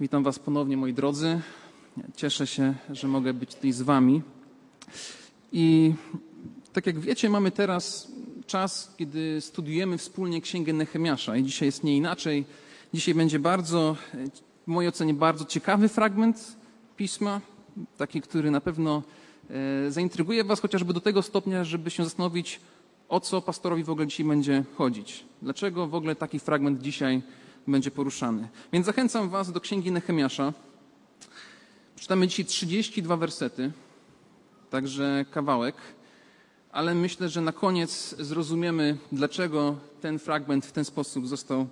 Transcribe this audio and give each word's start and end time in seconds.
Witam 0.00 0.22
Was 0.22 0.38
ponownie, 0.38 0.76
moi 0.76 0.92
drodzy. 0.92 1.40
Cieszę 2.16 2.46
się, 2.46 2.74
że 2.90 3.08
mogę 3.08 3.34
być 3.34 3.54
tutaj 3.54 3.72
z 3.72 3.82
Wami. 3.82 4.22
I 5.52 5.94
tak 6.72 6.86
jak 6.86 7.00
wiecie, 7.00 7.30
mamy 7.30 7.50
teraz 7.50 8.12
czas, 8.46 8.94
kiedy 8.96 9.40
studiujemy 9.40 9.98
wspólnie 9.98 10.40
Księgę 10.40 10.72
Nehemiasza 10.72 11.36
i 11.36 11.44
dzisiaj 11.44 11.68
jest 11.68 11.84
nie 11.84 11.96
inaczej. 11.96 12.44
Dzisiaj 12.94 13.14
będzie 13.14 13.38
bardzo, 13.38 13.96
w 14.64 14.66
mojej 14.66 14.88
ocenie, 14.88 15.14
bardzo 15.14 15.44
ciekawy 15.44 15.88
fragment 15.88 16.56
pisma, 16.96 17.40
taki, 17.96 18.20
który 18.20 18.50
na 18.50 18.60
pewno 18.60 19.02
e, 19.50 19.90
zaintryguje 19.90 20.44
Was 20.44 20.60
chociażby 20.60 20.92
do 20.92 21.00
tego 21.00 21.22
stopnia, 21.22 21.64
żeby 21.64 21.90
się 21.90 22.04
zastanowić, 22.04 22.60
o 23.08 23.20
co 23.20 23.42
pastorowi 23.42 23.84
w 23.84 23.90
ogóle 23.90 24.06
dzisiaj 24.06 24.26
będzie 24.26 24.64
chodzić. 24.74 25.24
Dlaczego 25.42 25.86
w 25.86 25.94
ogóle 25.94 26.16
taki 26.16 26.38
fragment 26.38 26.82
dzisiaj 26.82 27.22
będzie 27.66 27.90
poruszany. 27.90 28.48
Więc 28.72 28.86
zachęcam 28.86 29.28
Was 29.28 29.52
do 29.52 29.60
Księgi 29.60 29.92
Nehemiasza. 29.92 30.52
Czytamy 31.96 32.28
dzisiaj 32.28 32.44
32 32.44 33.16
wersety, 33.16 33.72
także 34.70 35.24
kawałek, 35.30 35.74
ale 36.72 36.94
myślę, 36.94 37.28
że 37.28 37.40
na 37.40 37.52
koniec 37.52 38.14
zrozumiemy, 38.18 38.98
dlaczego 39.12 39.76
ten 40.00 40.18
fragment 40.18 40.66
w 40.66 40.72
ten 40.72 40.84
sposób 40.84 41.28
został 41.28 41.66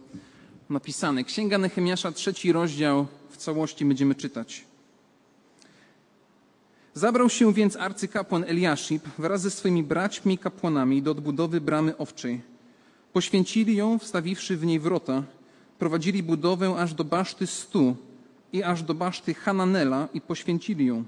napisany. 0.71 1.25
Księga 1.25 1.59
Nehemiasza, 1.59 2.13
trzeci 2.13 2.53
rozdział, 2.53 3.07
w 3.31 3.37
całości 3.37 3.85
będziemy 3.85 4.15
czytać. 4.15 4.65
Zabrał 6.95 7.31
się 7.31 7.53
więc 7.53 7.77
arcykapłan 7.77 8.45
Eliaszib 8.45 9.05
wraz 9.19 9.41
ze 9.41 9.51
swoimi 9.51 9.83
braćmi 9.83 10.39
kapłanami 10.39 11.03
do 11.03 11.11
odbudowy 11.11 11.61
bramy 11.61 11.97
owczej. 11.97 12.41
Poświęcili 13.13 13.77
ją, 13.77 13.99
wstawiwszy 13.99 14.57
w 14.57 14.67
niej 14.67 14.81
wrota– 14.81 15.23
prowadzili 15.79 16.23
budowę 16.23 16.75
aż 16.79 16.95
do 16.95 17.05
baszty 17.05 17.47
Stu 17.47 17.97
i 18.53 18.63
aż 18.63 18.83
do 18.83 18.95
baszty 18.95 19.35
Hananela 19.35 20.09
i 20.15 20.21
poświęcili 20.21 20.87
ją. 20.87 21.05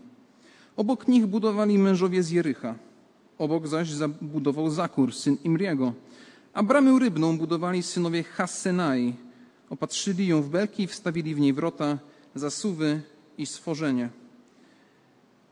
Obok 0.76 1.08
nich 1.08 1.26
budowali 1.26 1.78
mężowie 1.78 2.22
z 2.22 2.30
Jericha. 2.30 2.74
Obok 3.38 3.66
zaś 3.66 3.90
zabudował 3.90 4.70
Zakur, 4.70 5.14
syn 5.14 5.36
Imriego. 5.44 5.92
A 6.52 6.62
bramę 6.62 6.98
rybną 6.98 7.38
budowali 7.38 7.82
synowie 7.82 8.22
Hassenai. 8.22 9.14
Opatrzyli 9.70 10.26
ją 10.26 10.42
w 10.42 10.48
belki 10.48 10.82
i 10.82 10.86
wstawili 10.86 11.34
w 11.34 11.40
niej 11.40 11.52
wrota, 11.52 11.98
zasuwy 12.34 13.00
i 13.38 13.46
stworzenie. 13.46 14.08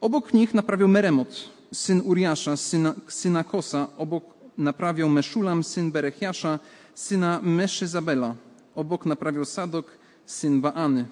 Obok 0.01 0.35
nich 0.35 0.55
naprawiał 0.55 0.89
Meremot, 0.89 1.51
syn 1.73 2.03
Uriasza, 2.05 2.57
syna, 2.57 2.95
syna 3.09 3.45
Kosa. 3.45 3.89
Obok 3.99 4.25
naprawiał 4.59 5.09
Meszulam, 5.09 5.65
syn 5.65 5.91
Berechiasza, 5.91 6.59
syna 6.95 7.41
Meszyzabela. 7.43 8.35
Obok 8.75 9.07
naprawiał 9.07 9.45
Sadok, 9.45 9.99
syn 10.27 10.61
Baany. 10.61 11.05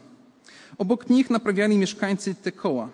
Obok 0.79 1.11
nich 1.11 1.31
naprawiali 1.31 1.79
mieszkańcy 1.79 2.35
Tekoła, 2.35 2.89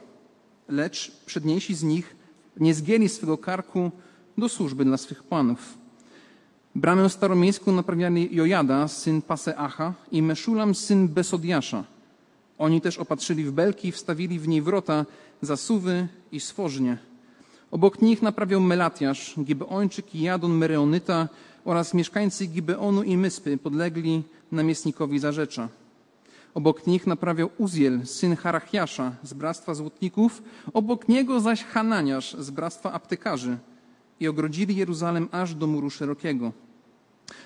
lecz 0.68 1.10
przedniejsi 1.26 1.74
z 1.74 1.82
nich 1.82 2.16
nie 2.60 2.74
zgięli 2.74 3.08
swego 3.08 3.38
karku 3.38 3.90
do 4.38 4.48
służby 4.48 4.84
dla 4.84 4.96
swych 4.96 5.22
panów. 5.22 5.78
Bramę 6.74 7.10
staromiejską 7.10 7.72
naprawiali 7.72 8.28
Jojada, 8.36 8.88
syn 8.88 9.22
Paseacha 9.22 9.94
i 10.12 10.22
Meszulam, 10.22 10.74
syn 10.74 11.08
Besodiasza. 11.08 11.84
Oni 12.58 12.80
też 12.80 12.98
opatrzyli 12.98 13.44
w 13.44 13.52
belki 13.52 13.88
i 13.88 13.92
wstawili 13.92 14.38
w 14.38 14.48
niej 14.48 14.62
wrota, 14.62 15.06
zasuwy 15.42 16.08
i 16.32 16.40
swożnie. 16.40 16.98
Obok 17.70 18.02
nich 18.02 18.22
naprawiał 18.22 18.60
Melatiasz, 18.60 19.34
Gibeończyk 19.40 20.14
i 20.14 20.20
Jadon 20.20 20.52
Mereonyta 20.52 21.28
oraz 21.68 21.94
mieszkańcy 21.94 22.46
Gibeonu 22.46 23.02
i 23.02 23.16
Myspy 23.16 23.58
podlegli 23.58 24.22
namiestnikowi 24.52 25.18
Zarzecza. 25.18 25.68
Obok 26.54 26.86
nich 26.86 27.06
naprawiał 27.06 27.50
Uziel, 27.58 28.06
syn 28.06 28.36
Harachiasza 28.36 29.12
z 29.22 29.32
bractwa 29.32 29.74
złotników, 29.74 30.42
obok 30.72 31.08
niego 31.08 31.40
zaś 31.40 31.64
Hananiasz 31.64 32.36
z 32.38 32.50
bractwa 32.50 32.92
aptekarzy 32.92 33.58
i 34.20 34.28
ogrodzili 34.28 34.76
Jeruzalem 34.76 35.28
aż 35.32 35.54
do 35.54 35.66
muru 35.66 35.90
szerokiego. 35.90 36.52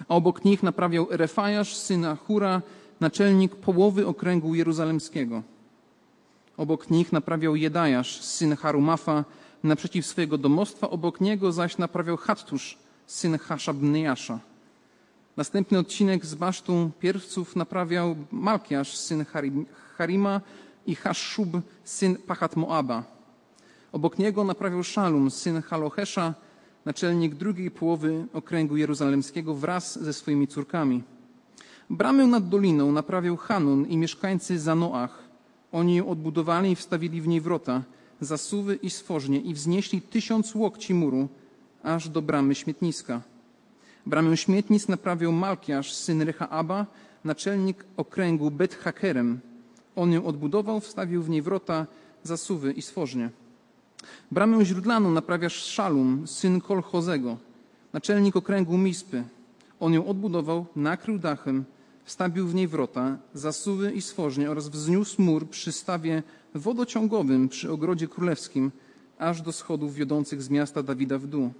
A 0.08 0.14
obok 0.14 0.44
nich 0.44 0.62
naprawiał 0.62 1.06
Refajasz, 1.10 1.76
syn 1.76 2.06
Hura, 2.26 2.62
naczelnik 3.00 3.56
połowy 3.56 4.06
okręgu 4.06 4.54
jeruzalemskiego. 4.54 5.42
Obok 6.56 6.90
nich 6.90 7.12
naprawiał 7.12 7.56
Jedajasz, 7.56 8.20
syn 8.20 8.56
Harumafa, 8.56 9.24
naprzeciw 9.62 10.06
swojego 10.06 10.38
domostwa, 10.38 10.90
obok 10.90 11.20
niego 11.20 11.52
zaś 11.52 11.78
naprawiał 11.78 12.16
Hattusz, 12.16 12.81
syn 13.12 13.38
Hashabnyjasza. 13.38 14.38
Następny 15.36 15.78
odcinek 15.78 16.26
z 16.26 16.34
basztu 16.34 16.90
pierwców 17.00 17.56
naprawiał 17.56 18.16
Malkiasz, 18.30 18.96
syn 18.96 19.24
Harima 19.96 20.40
i 20.86 20.94
Haszub, 20.94 21.48
syn 21.84 22.16
Pachat 22.16 22.56
Moaba. 22.56 23.04
Obok 23.92 24.18
niego 24.18 24.44
naprawiał 24.44 24.82
Szalum, 24.84 25.30
syn 25.30 25.62
Halochesza, 25.62 26.34
naczelnik 26.84 27.34
drugiej 27.34 27.70
połowy 27.70 28.26
okręgu 28.32 28.76
jeruzalemskiego 28.76 29.54
wraz 29.54 30.02
ze 30.02 30.12
swoimi 30.12 30.48
córkami. 30.48 31.02
Bramę 31.90 32.26
nad 32.26 32.48
doliną 32.48 32.92
naprawiał 32.92 33.36
Hanun 33.36 33.86
i 33.86 33.96
mieszkańcy 33.96 34.58
Zanoach. 34.58 35.28
Oni 35.72 35.94
ją 35.96 36.08
odbudowali 36.08 36.70
i 36.70 36.76
wstawili 36.76 37.20
w 37.20 37.28
niej 37.28 37.40
wrota, 37.40 37.82
zasuwy 38.20 38.74
i 38.74 38.90
stworznie 38.90 39.40
i 39.40 39.54
wznieśli 39.54 40.02
tysiąc 40.02 40.54
łokci 40.54 40.94
muru, 40.94 41.28
aż 41.82 42.08
do 42.08 42.22
bramy 42.22 42.54
śmietniska. 42.54 43.20
Bramę 44.06 44.36
śmietnic 44.36 44.88
naprawiał 44.88 45.32
Malkiasz, 45.32 45.92
syn 45.92 46.22
Rehaaba, 46.22 46.86
naczelnik 47.24 47.84
okręgu 47.96 48.50
Bet 48.50 48.74
Hakerem. 48.74 49.40
On 49.96 50.12
ją 50.12 50.24
odbudował, 50.24 50.80
wstawił 50.80 51.22
w 51.22 51.30
niej 51.30 51.42
wrota, 51.42 51.86
zasuwy 52.22 52.72
i 52.72 52.82
stworznie. 52.82 53.30
Bramę 54.30 54.64
źródlaną 54.64 55.10
naprawia 55.10 55.48
Szalum, 55.48 56.26
syn 56.26 56.60
Kolchozego, 56.60 57.36
naczelnik 57.92 58.36
okręgu 58.36 58.78
Mispy. 58.78 59.24
On 59.80 59.94
ją 59.94 60.06
odbudował, 60.06 60.66
nakrył 60.76 61.18
dachem, 61.18 61.64
wstawił 62.04 62.46
w 62.46 62.54
niej 62.54 62.68
wrota, 62.68 63.18
zasuwy 63.34 63.92
i 63.92 64.02
stworznie 64.02 64.50
oraz 64.50 64.68
wzniósł 64.68 65.22
mur 65.22 65.48
przy 65.48 65.72
stawie 65.72 66.22
wodociągowym 66.54 67.48
przy 67.48 67.72
ogrodzie 67.72 68.08
królewskim, 68.08 68.70
aż 69.18 69.42
do 69.42 69.52
schodów 69.52 69.94
wiodących 69.94 70.42
z 70.42 70.50
miasta 70.50 70.82
Dawida 70.82 71.18
w 71.18 71.26
dół. 71.26 71.50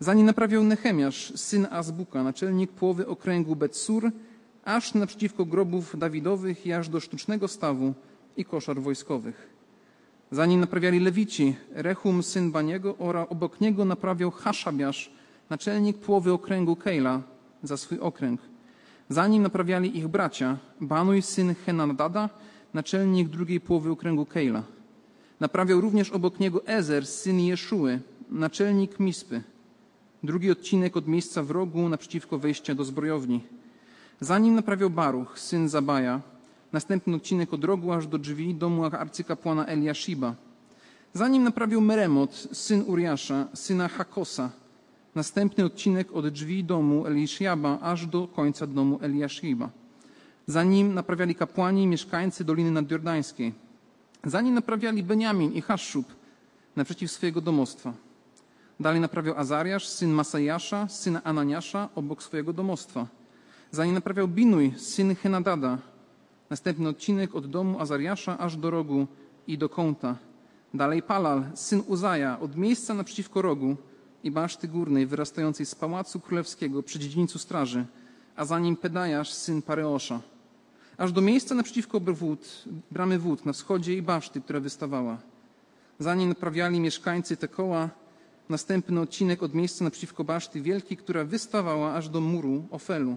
Zanim 0.00 0.26
naprawiał 0.26 0.64
Nehemiasz, 0.64 1.32
syn 1.36 1.66
Azbuka, 1.70 2.22
naczelnik 2.22 2.72
połowy 2.72 3.06
okręgu 3.06 3.56
Betsur, 3.56 4.10
aż 4.64 4.94
naprzeciwko 4.94 5.44
grobów 5.44 5.98
Dawidowych 5.98 6.66
i 6.66 6.72
aż 6.72 6.88
do 6.88 7.00
sztucznego 7.00 7.48
stawu 7.48 7.94
i 8.36 8.44
koszar 8.44 8.80
wojskowych. 8.80 9.52
Zanim 10.30 10.60
naprawiali 10.60 11.00
Lewici, 11.00 11.56
Rechum, 11.70 12.22
syn 12.22 12.50
Baniego, 12.50 12.96
oraz 12.98 13.26
obok 13.30 13.60
niego 13.60 13.84
naprawiał 13.84 14.30
Haszabiasz, 14.30 15.10
naczelnik 15.50 15.98
połowy 15.98 16.32
okręgu 16.32 16.76
Kejla, 16.76 17.22
za 17.62 17.76
swój 17.76 17.98
okręg. 17.98 18.40
Zanim 19.08 19.42
naprawiali 19.42 19.98
ich 19.98 20.08
bracia, 20.08 20.58
Banuj, 20.80 21.22
syn 21.22 21.54
Henadada, 21.66 22.30
naczelnik 22.74 23.28
drugiej 23.28 23.60
połowy 23.60 23.90
okręgu 23.90 24.26
Kejla. 24.26 24.62
Naprawiał 25.40 25.80
również 25.80 26.10
obok 26.10 26.40
niego 26.40 26.66
Ezer, 26.66 27.06
syn 27.06 27.40
Jeszuły, 27.40 28.00
naczelnik 28.30 29.00
Mispy. 29.00 29.42
Drugi 30.24 30.50
odcinek 30.50 30.96
od 30.96 31.08
miejsca 31.08 31.42
w 31.42 31.50
rogu 31.50 31.88
naprzeciwko 31.88 32.38
wejścia 32.38 32.74
do 32.74 32.84
zbrojowni. 32.84 33.40
Zanim 34.20 34.54
naprawiał 34.54 34.90
Baruch, 34.90 35.38
syn 35.38 35.68
Zabaja, 35.68 36.20
następny 36.72 37.16
odcinek 37.16 37.54
od 37.54 37.64
rogu 37.64 37.92
aż 37.92 38.06
do 38.06 38.18
drzwi 38.18 38.54
domu 38.54 38.84
arcykapłana 38.84 39.66
Eliashiba. 39.66 40.34
Zanim 41.12 41.42
naprawił 41.42 41.80
Meremot, 41.80 42.48
syn 42.52 42.84
Uriasza, 42.86 43.48
syna 43.54 43.88
Hakosa, 43.88 44.50
następny 45.14 45.64
odcinek 45.64 46.12
od 46.12 46.28
drzwi 46.28 46.64
domu 46.64 47.06
Elishiaba 47.06 47.78
aż 47.80 48.06
do 48.06 48.28
końca 48.28 48.66
domu 48.66 48.98
Eliashiba. 49.02 49.70
Zanim 50.46 50.94
naprawiali 50.94 51.34
kapłani 51.34 51.86
mieszkańcy 51.86 52.44
Doliny 52.44 52.70
Nadjordańskiej. 52.70 53.52
Zanim 54.24 54.54
naprawiali 54.54 55.02
Beniamin 55.02 55.52
i 55.52 55.60
Haszub 55.60 56.06
naprzeciw 56.76 57.10
swojego 57.10 57.40
domostwa. 57.40 57.92
Dalej 58.82 59.00
naprawiał 59.00 59.38
Azariasz, 59.38 59.88
syn 59.88 60.10
Masajasza, 60.10 60.88
syna 60.88 61.22
Ananiasza, 61.24 61.88
obok 61.94 62.22
swojego 62.22 62.52
domostwa. 62.52 63.06
Zanim 63.70 63.94
naprawiał 63.94 64.28
Binuj, 64.28 64.74
syn 64.76 65.14
Henadada. 65.14 65.78
Następny 66.50 66.88
odcinek 66.88 67.34
od 67.34 67.46
domu 67.46 67.80
Azariasza 67.80 68.38
aż 68.38 68.56
do 68.56 68.70
rogu 68.70 69.06
i 69.46 69.58
do 69.58 69.68
kąta. 69.68 70.16
Dalej 70.74 71.02
Palal, 71.02 71.44
syn 71.54 71.82
Uzaja, 71.86 72.40
od 72.40 72.56
miejsca 72.56 72.94
naprzeciwko 72.94 73.42
rogu 73.42 73.76
i 74.24 74.30
baszty 74.30 74.68
górnej 74.68 75.06
wyrastającej 75.06 75.66
z 75.66 75.74
pałacu 75.74 76.20
królewskiego 76.20 76.82
przy 76.82 76.98
dziedzińcu 76.98 77.38
straży, 77.38 77.86
a 78.36 78.44
za 78.44 78.58
nim 78.58 78.76
Pedajasz, 78.76 79.32
syn 79.32 79.62
Pareosza. 79.62 80.20
Aż 80.98 81.12
do 81.12 81.20
miejsca 81.20 81.54
naprzeciwko 81.54 82.00
wód, 82.00 82.64
bramy 82.90 83.18
wód 83.18 83.46
na 83.46 83.52
wschodzie 83.52 83.94
i 83.96 84.02
baszty, 84.02 84.40
która 84.40 84.60
wystawała. 84.60 85.18
Zanim 85.98 86.28
naprawiali 86.28 86.80
mieszkańcy 86.80 87.36
te 87.36 87.48
koła, 87.48 88.01
następny 88.52 89.00
odcinek 89.00 89.42
od 89.42 89.54
miejsca 89.54 89.84
naprzeciwko 89.84 90.24
baszty 90.24 90.60
wielkiej, 90.60 90.96
która 90.96 91.24
wystawała 91.24 91.94
aż 91.94 92.08
do 92.08 92.20
muru 92.20 92.64
Ofelu. 92.70 93.16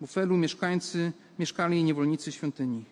W 0.00 0.04
Ofelu 0.04 0.36
mieszkańcy 0.36 1.12
mieszkali 1.38 1.84
niewolnicy 1.84 2.32
świątyni. 2.32 2.84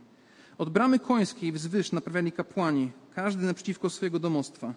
Od 0.59 0.71
bramy 0.71 0.99
końskiej 0.99 1.53
wzwyż 1.53 1.93
naprawiali 1.93 2.33
kapłani, 2.33 2.93
każdy 3.15 3.47
naprzeciwko 3.47 3.91
swojego 3.91 4.19
domostwa. 4.19 4.75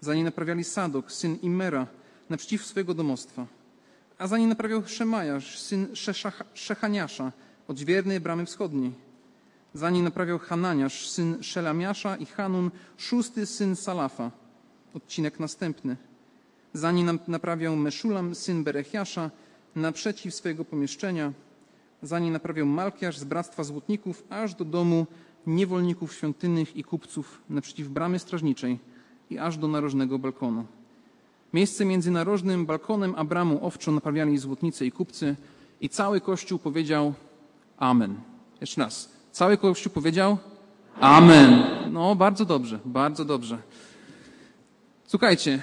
Za 0.00 0.14
nie 0.14 0.24
naprawiali 0.24 0.64
Sadok, 0.64 1.12
syn 1.12 1.38
Imera, 1.42 1.86
naprzeciw 2.30 2.66
swojego 2.66 2.94
domostwa. 2.94 3.46
A 4.18 4.26
za 4.26 4.38
nie 4.38 4.46
naprawiał 4.46 4.82
Szemajasz, 4.86 5.58
syn 5.58 5.86
Szeszach- 5.94 6.44
Szechaniasza, 6.54 7.32
odźwiernej 7.68 8.20
bramy 8.20 8.46
wschodniej. 8.46 8.92
Za 9.74 9.90
nie 9.90 10.02
naprawiał 10.02 10.38
Hananiasz, 10.38 11.08
syn 11.08 11.42
Szelamiasza 11.42 12.16
i 12.16 12.26
Hanun, 12.26 12.70
szósty 12.96 13.46
syn 13.46 13.76
Salafa. 13.76 14.30
Odcinek 14.94 15.40
następny. 15.40 15.96
Za 16.72 16.92
nie 16.92 17.04
nam- 17.04 17.18
naprawiał 17.28 17.76
Meszulam, 17.76 18.34
syn 18.34 18.64
Berechiasza, 18.64 19.30
naprzeciw 19.76 20.34
swojego 20.34 20.64
pomieszczenia. 20.64 21.32
Za 22.02 22.18
nie 22.18 22.30
naprawiał 22.30 22.66
Malkiasz 22.66 23.18
z 23.18 23.24
bractwa 23.24 23.64
złotników, 23.64 24.24
aż 24.30 24.54
do 24.54 24.64
domu 24.64 25.06
niewolników 25.46 26.14
świątynnych 26.14 26.76
i 26.76 26.84
kupców 26.84 27.42
naprzeciw 27.50 27.88
bramy 27.88 28.18
strażniczej 28.18 28.78
i 29.30 29.38
aż 29.38 29.56
do 29.56 29.68
narożnego 29.68 30.18
balkonu. 30.18 30.64
Miejsce 31.52 31.84
między 31.84 32.10
narożnym 32.10 32.66
balkonem 32.66 33.14
a 33.16 33.24
bramą 33.24 33.60
owczą 33.60 33.92
naprawiali 33.92 34.38
złotnicy 34.38 34.86
i 34.86 34.92
kupcy 34.92 35.36
i 35.80 35.88
cały 35.88 36.20
Kościół 36.20 36.58
powiedział 36.58 37.14
Amen. 37.76 38.14
Jeszcze 38.60 38.80
raz. 38.80 39.10
Cały 39.32 39.56
Kościół 39.56 39.92
powiedział 39.92 40.38
Amen. 41.00 41.62
No, 41.92 42.14
bardzo 42.14 42.44
dobrze, 42.44 42.78
bardzo 42.84 43.24
dobrze. 43.24 43.58
Słuchajcie, 45.06 45.62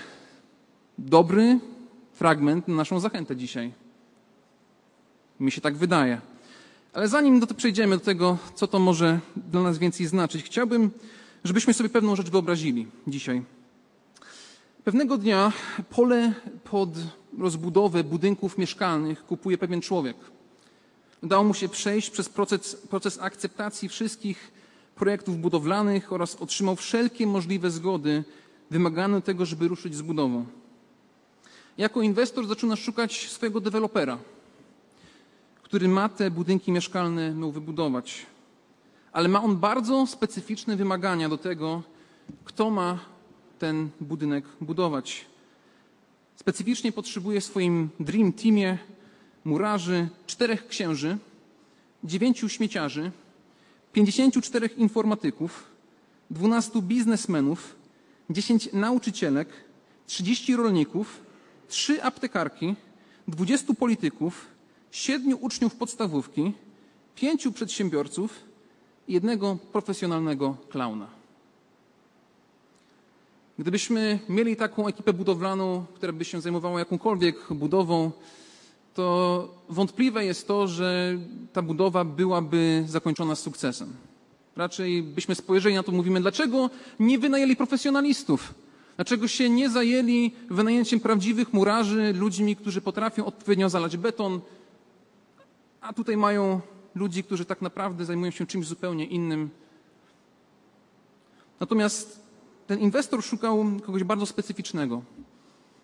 dobry 0.97 1.59
fragment 2.13 2.67
na 2.67 2.75
naszą 2.75 2.99
zachętę 2.99 3.35
dzisiaj. 3.35 3.73
Mi 5.39 5.51
się 5.51 5.61
tak 5.61 5.77
wydaje. 5.77 6.21
Ale 6.93 7.07
zanim 7.07 7.39
do 7.39 7.47
przejdziemy 7.47 7.97
do 7.97 8.03
tego, 8.03 8.37
co 8.55 8.67
to 8.67 8.79
może 8.79 9.19
dla 9.35 9.61
nas 9.61 9.77
więcej 9.77 10.05
znaczyć, 10.05 10.45
chciałbym, 10.45 10.91
żebyśmy 11.43 11.73
sobie 11.73 11.89
pewną 11.89 12.15
rzecz 12.15 12.29
wyobrazili 12.29 12.87
dzisiaj. 13.07 13.43
Pewnego 14.83 15.17
dnia 15.17 15.51
pole 15.89 16.33
pod 16.63 16.89
rozbudowę 17.37 18.03
budynków 18.03 18.57
mieszkalnych 18.57 19.25
kupuje 19.25 19.57
pewien 19.57 19.81
człowiek. 19.81 20.17
Udało 21.23 21.43
mu 21.43 21.53
się 21.53 21.69
przejść 21.69 22.09
przez 22.09 22.29
proces, 22.29 22.75
proces 22.75 23.19
akceptacji 23.21 23.89
wszystkich 23.89 24.51
projektów 24.95 25.37
budowlanych 25.37 26.13
oraz 26.13 26.35
otrzymał 26.35 26.75
wszelkie 26.75 27.27
możliwe 27.27 27.71
zgody 27.71 28.23
wymagane 28.71 29.17
do 29.17 29.21
tego, 29.21 29.45
żeby 29.45 29.67
ruszyć 29.67 29.95
z 29.95 30.01
budową. 30.01 30.45
Jako 31.77 32.01
inwestor 32.01 32.47
zaczyna 32.47 32.75
szukać 32.75 33.29
swojego 33.29 33.61
dewelopera, 33.61 34.17
który 35.63 35.87
ma 35.87 36.09
te 36.09 36.31
budynki 36.31 36.71
mieszkalne 36.71 37.33
miał 37.33 37.51
wybudować. 37.51 38.25
Ale 39.11 39.27
ma 39.27 39.43
on 39.43 39.57
bardzo 39.57 40.07
specyficzne 40.07 40.75
wymagania 40.75 41.29
do 41.29 41.37
tego, 41.37 41.83
kto 42.45 42.69
ma 42.69 42.99
ten 43.59 43.89
budynek 44.01 44.45
budować. 44.61 45.25
Specyficznie 46.35 46.91
potrzebuje 46.91 47.41
w 47.41 47.45
swoim 47.45 47.89
Dream 47.99 48.33
Teamie 48.33 48.77
murarzy, 49.45 50.07
czterech 50.27 50.67
księży, 50.67 51.17
dziewięciu 52.03 52.49
śmieciarzy, 52.49 53.11
54 53.93 54.69
informatyków, 54.77 55.63
12 56.31 56.81
biznesmenów, 56.81 57.75
10 58.29 58.69
nauczycielek, 58.73 59.49
30 60.07 60.55
rolników, 60.55 61.26
3 61.67 62.03
aptekarki, 62.03 62.75
20 63.27 63.73
polityków, 63.73 64.45
7 64.91 65.37
uczniów 65.41 65.75
podstawówki, 65.75 66.53
5 67.15 67.47
przedsiębiorców 67.53 68.33
i 69.07 69.13
jednego 69.13 69.57
profesjonalnego 69.71 70.57
klauna. 70.69 71.07
Gdybyśmy 73.59 74.19
mieli 74.29 74.55
taką 74.55 74.87
ekipę 74.87 75.13
budowlaną, 75.13 75.85
która 75.95 76.13
by 76.13 76.25
się 76.25 76.41
zajmowała 76.41 76.79
jakąkolwiek 76.79 77.53
budową, 77.53 78.11
to 78.93 79.55
wątpliwe 79.69 80.25
jest 80.25 80.47
to, 80.47 80.67
że 80.67 81.17
ta 81.53 81.61
budowa 81.61 82.03
byłaby 82.03 82.83
zakończona 82.87 83.35
z 83.35 83.39
sukcesem. 83.39 83.93
Raczej 84.55 85.03
byśmy 85.03 85.35
spojrzeli 85.35 85.75
na 85.75 85.83
to, 85.83 85.91
mówimy, 85.91 86.21
dlaczego 86.21 86.69
nie 86.99 87.19
wynajęli 87.19 87.55
profesjonalistów? 87.55 88.53
Dlaczego 88.97 89.27
się 89.27 89.49
nie 89.49 89.69
zajęli 89.69 90.31
wynajęciem 90.49 90.99
prawdziwych 90.99 91.53
murarzy, 91.53 92.13
ludźmi, 92.13 92.55
którzy 92.55 92.81
potrafią 92.81 93.25
odpowiednio 93.25 93.69
zalać 93.69 93.97
beton, 93.97 94.41
a 95.81 95.93
tutaj 95.93 96.17
mają 96.17 96.61
ludzi, 96.95 97.23
którzy 97.23 97.45
tak 97.45 97.61
naprawdę 97.61 98.05
zajmują 98.05 98.31
się 98.31 98.45
czymś 98.45 98.67
zupełnie 98.67 99.05
innym. 99.05 99.49
Natomiast 101.59 102.19
ten 102.67 102.79
inwestor 102.79 103.23
szukał 103.23 103.65
kogoś 103.85 104.03
bardzo 104.03 104.25
specyficznego. 104.25 105.01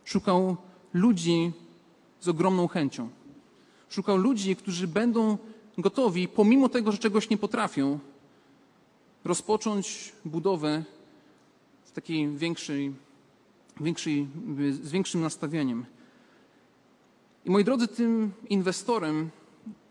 Szukał 0.06 0.58
ludzi 0.94 1.52
z 2.20 2.28
ogromną 2.28 2.68
chęcią. 2.68 3.10
Szukał 3.90 4.18
ludzi, 4.18 4.56
którzy 4.56 4.88
będą 4.88 5.38
gotowi, 5.78 6.28
pomimo 6.28 6.70
tego, 6.70 6.92
że 6.92 6.98
czegoś 6.98 7.30
nie 7.30 7.38
potrafią, 7.38 8.00
rozpocząć 9.26 10.14
budowę 10.26 10.84
takiej 11.94 12.30
większej, 12.38 12.94
większej, 13.82 14.28
z 14.72 14.92
większym 14.92 15.22
nastawieniem. 15.22 15.86
I 17.46 17.52
moi 17.52 17.64
drodzy, 17.64 17.88
tym 17.88 18.32
inwestorem, 18.50 19.30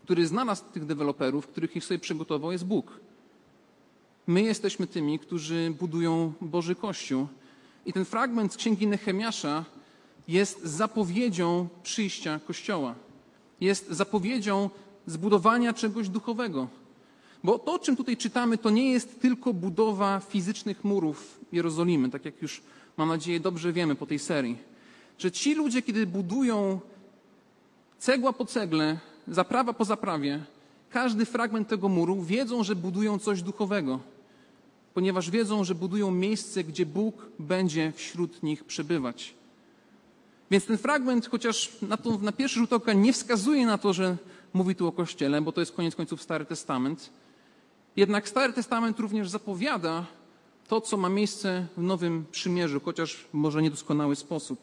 który 0.03 0.27
znalazł 0.27 0.63
tych 0.73 0.85
deweloperów, 0.85 1.47
których 1.47 1.75
ich 1.75 1.85
sobie 1.85 1.99
przygotował, 1.99 2.51
jest 2.51 2.65
Bóg. 2.65 2.99
My 4.27 4.41
jesteśmy 4.41 4.87
tymi, 4.87 5.19
którzy 5.19 5.75
budują 5.79 6.33
Boży 6.41 6.75
Kościół. 6.75 7.27
I 7.85 7.93
ten 7.93 8.05
fragment 8.05 8.53
z 8.53 8.57
księgi 8.57 8.87
Nehemiasza 8.87 9.65
jest 10.27 10.63
zapowiedzią 10.63 11.67
przyjścia 11.83 12.39
Kościoła. 12.47 12.95
Jest 13.61 13.89
zapowiedzią 13.89 14.69
zbudowania 15.07 15.73
czegoś 15.73 16.09
duchowego. 16.09 16.67
Bo 17.43 17.59
to, 17.59 17.73
o 17.73 17.79
czym 17.79 17.95
tutaj 17.95 18.17
czytamy, 18.17 18.57
to 18.57 18.69
nie 18.69 18.91
jest 18.91 19.21
tylko 19.21 19.53
budowa 19.53 20.19
fizycznych 20.19 20.83
murów 20.83 21.39
Jerozolimy, 21.51 22.09
tak 22.09 22.25
jak 22.25 22.41
już 22.41 22.61
mam 22.97 23.09
nadzieję 23.09 23.39
dobrze 23.39 23.73
wiemy 23.73 23.95
po 23.95 24.05
tej 24.05 24.19
serii. 24.19 24.57
Że 25.17 25.31
ci 25.31 25.55
ludzie, 25.55 25.81
kiedy 25.81 26.07
budują 26.07 26.79
cegła 27.99 28.33
po 28.33 28.45
cegle, 28.45 28.99
zaprawa 29.27 29.73
po 29.73 29.85
zaprawie, 29.85 30.39
każdy 30.89 31.25
fragment 31.25 31.67
tego 31.67 31.89
muru, 31.89 32.21
wiedzą, 32.21 32.63
że 32.63 32.75
budują 32.75 33.19
coś 33.19 33.41
duchowego, 33.41 33.99
ponieważ 34.93 35.29
wiedzą, 35.29 35.63
że 35.63 35.75
budują 35.75 36.11
miejsce, 36.11 36.63
gdzie 36.63 36.85
Bóg 36.85 37.25
będzie 37.39 37.91
wśród 37.95 38.43
nich 38.43 38.63
przebywać. 38.63 39.33
Więc 40.51 40.65
ten 40.65 40.77
fragment, 40.77 41.27
chociaż 41.27 41.71
na, 41.81 41.97
to, 41.97 42.17
na 42.17 42.31
pierwszy 42.31 42.59
rzut 42.59 42.73
oka 42.73 42.93
nie 42.93 43.13
wskazuje 43.13 43.65
na 43.65 43.77
to, 43.77 43.93
że 43.93 44.17
mówi 44.53 44.75
tu 44.75 44.87
o 44.87 44.91
Kościele, 44.91 45.41
bo 45.41 45.51
to 45.51 45.59
jest 45.59 45.71
koniec 45.71 45.95
końców 45.95 46.21
Stary 46.21 46.45
Testament, 46.45 47.09
jednak 47.95 48.29
Stary 48.29 48.53
Testament 48.53 48.99
również 48.99 49.29
zapowiada 49.29 50.05
to, 50.67 50.81
co 50.81 50.97
ma 50.97 51.09
miejsce 51.09 51.67
w 51.77 51.81
Nowym 51.81 52.25
Przymierzu, 52.31 52.79
chociaż 52.79 53.27
może 53.33 53.61
niedoskonały 53.61 54.15
sposób. 54.15 54.59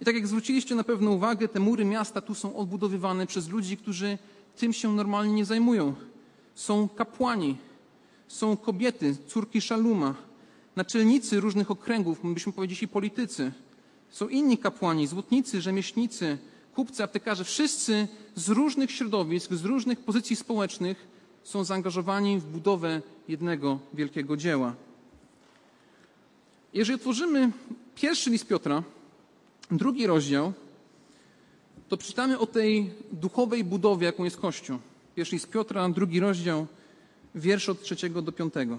I 0.00 0.04
tak 0.04 0.14
jak 0.14 0.26
zwróciliście 0.26 0.74
na 0.74 0.84
pewno 0.84 1.10
uwagę, 1.10 1.48
te 1.48 1.60
mury 1.60 1.84
miasta 1.84 2.20
tu 2.20 2.34
są 2.34 2.56
odbudowywane 2.56 3.26
przez 3.26 3.48
ludzi, 3.48 3.76
którzy 3.76 4.18
tym 4.56 4.72
się 4.72 4.92
normalnie 4.94 5.34
nie 5.34 5.44
zajmują. 5.44 5.94
Są 6.54 6.88
kapłani, 6.88 7.56
są 8.28 8.56
kobiety, 8.56 9.16
córki 9.26 9.60
Szaluma, 9.60 10.14
naczelnicy 10.76 11.40
różnych 11.40 11.70
okręgów, 11.70 12.20
byśmy 12.34 12.52
powiedzieli 12.52 12.88
politycy. 12.88 13.52
Są 14.10 14.28
inni 14.28 14.58
kapłani, 14.58 15.06
złotnicy, 15.06 15.60
rzemieślnicy, 15.60 16.38
kupcy, 16.74 17.04
aptekarze. 17.04 17.44
Wszyscy 17.44 18.08
z 18.34 18.48
różnych 18.48 18.90
środowisk, 18.90 19.52
z 19.52 19.64
różnych 19.64 20.00
pozycji 20.00 20.36
społecznych 20.36 21.15
są 21.46 21.64
zaangażowani 21.64 22.38
w 22.38 22.44
budowę 22.44 23.02
jednego 23.28 23.78
wielkiego 23.94 24.36
dzieła. 24.36 24.74
Jeżeli 26.74 26.94
otworzymy 26.94 27.50
pierwszy 27.94 28.30
list 28.30 28.46
Piotra, 28.46 28.82
drugi 29.70 30.06
rozdział, 30.06 30.52
to 31.88 31.96
przeczytamy 31.96 32.38
o 32.38 32.46
tej 32.46 32.90
duchowej 33.12 33.64
budowie, 33.64 34.06
jaką 34.06 34.24
jest 34.24 34.36
Kościół. 34.36 34.78
Pierwszy 35.14 35.34
list 35.36 35.50
Piotra, 35.50 35.88
drugi 35.88 36.20
rozdział, 36.20 36.66
wiersz 37.34 37.68
od 37.68 37.82
trzeciego 37.82 38.22
do 38.22 38.32
piątego. 38.32 38.78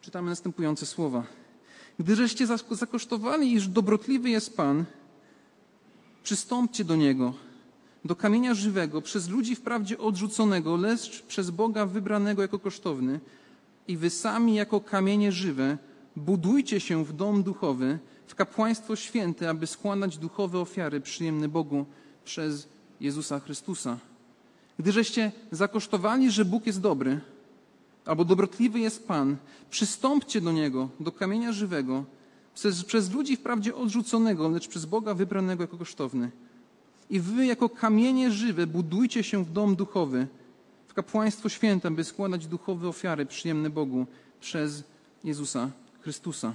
Czytamy 0.00 0.30
następujące 0.30 0.86
słowa. 0.86 1.24
Gdyżeście 1.98 2.46
zakosztowali, 2.70 3.52
iż 3.52 3.68
dobrotliwy 3.68 4.30
jest 4.30 4.56
Pan, 4.56 4.84
przystąpcie 6.30 6.84
do 6.84 6.96
Niego, 6.96 7.34
do 8.04 8.16
kamienia 8.16 8.54
żywego, 8.54 9.02
przez 9.02 9.28
ludzi 9.28 9.56
wprawdzie 9.56 9.98
odrzuconego, 9.98 10.76
lecz 10.76 11.22
przez 11.22 11.50
Boga 11.50 11.86
wybranego 11.86 12.42
jako 12.42 12.58
kosztowny, 12.58 13.20
i 13.88 13.96
wy 13.96 14.10
sami 14.10 14.54
jako 14.54 14.80
kamienie 14.80 15.32
żywe 15.32 15.78
budujcie 16.16 16.80
się 16.80 17.04
w 17.04 17.12
dom 17.12 17.42
duchowy, 17.42 17.98
w 18.26 18.34
kapłaństwo 18.34 18.96
święte, 18.96 19.50
aby 19.50 19.66
składać 19.66 20.18
duchowe 20.18 20.58
ofiary 20.58 21.00
przyjemne 21.00 21.48
Bogu 21.48 21.86
przez 22.24 22.68
Jezusa 23.00 23.40
Chrystusa. 23.40 23.98
Gdyżeście 24.78 25.32
zakosztowali, 25.50 26.30
że 26.30 26.44
Bóg 26.44 26.66
jest 26.66 26.80
dobry, 26.80 27.20
albo 28.04 28.24
dobrotliwy 28.24 28.80
jest 28.80 29.06
Pan, 29.06 29.36
przystąpcie 29.70 30.40
do 30.40 30.52
Niego, 30.52 30.88
do 31.00 31.12
kamienia 31.12 31.52
żywego, 31.52 32.04
przez, 32.86 33.12
ludzi 33.12 33.36
wprawdzie 33.36 33.74
odrzuconego, 33.74 34.48
lecz 34.48 34.68
przez 34.68 34.84
Boga 34.84 35.14
wybranego 35.14 35.62
jako 35.62 35.78
kosztowny. 35.78 36.30
I 37.10 37.20
wy 37.20 37.46
jako 37.46 37.68
kamienie 37.68 38.30
żywe 38.30 38.66
budujcie 38.66 39.22
się 39.22 39.44
w 39.44 39.52
dom 39.52 39.76
duchowy, 39.76 40.26
w 40.88 40.94
kapłaństwo 40.94 41.48
święte, 41.48 41.90
by 41.90 42.04
składać 42.04 42.46
duchowe 42.46 42.88
ofiary 42.88 43.26
przyjemne 43.26 43.70
Bogu 43.70 44.06
przez 44.40 44.84
Jezusa 45.24 45.70
Chrystusa. 46.00 46.52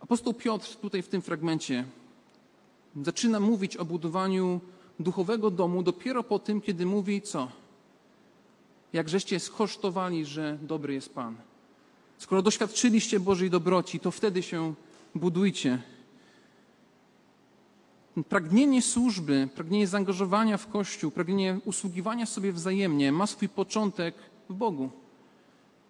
Apostoł 0.00 0.34
Piotr 0.34 0.76
tutaj 0.76 1.02
w 1.02 1.08
tym 1.08 1.22
fragmencie 1.22 1.84
zaczyna 3.02 3.40
mówić 3.40 3.76
o 3.76 3.84
budowaniu 3.84 4.60
duchowego 5.00 5.50
domu 5.50 5.82
dopiero 5.82 6.22
po 6.22 6.38
tym, 6.38 6.60
kiedy 6.60 6.86
mówi 6.86 7.22
co? 7.22 7.48
Jakżeście 8.92 9.40
skosztowali, 9.40 10.24
że 10.24 10.58
dobry 10.62 10.94
jest 10.94 11.14
Pan. 11.14 11.36
Skoro 12.22 12.42
doświadczyliście 12.42 13.20
Bożej 13.20 13.50
dobroci, 13.50 14.00
to 14.00 14.10
wtedy 14.10 14.42
się 14.42 14.74
budujcie. 15.14 15.82
Pragnienie 18.28 18.82
służby, 18.82 19.48
pragnienie 19.54 19.86
zaangażowania 19.86 20.56
w 20.56 20.66
Kościół, 20.68 21.10
pragnienie 21.10 21.60
usługiwania 21.64 22.26
sobie 22.26 22.52
wzajemnie 22.52 23.12
ma 23.12 23.26
swój 23.26 23.48
początek 23.48 24.14
w 24.48 24.54
Bogu. 24.54 24.90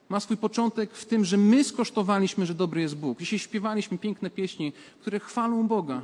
Ma 0.08 0.20
swój 0.20 0.36
początek 0.36 0.94
w 0.94 1.04
tym, 1.04 1.24
że 1.24 1.36
my 1.36 1.64
skosztowaliśmy, 1.64 2.46
że 2.46 2.54
dobry 2.54 2.80
jest 2.80 2.96
Bóg. 2.96 3.18
Dzisiaj 3.18 3.38
śpiewaliśmy 3.38 3.98
piękne 3.98 4.30
pieśni, 4.30 4.72
które 5.00 5.20
chwalą 5.20 5.66
Boga. 5.66 6.02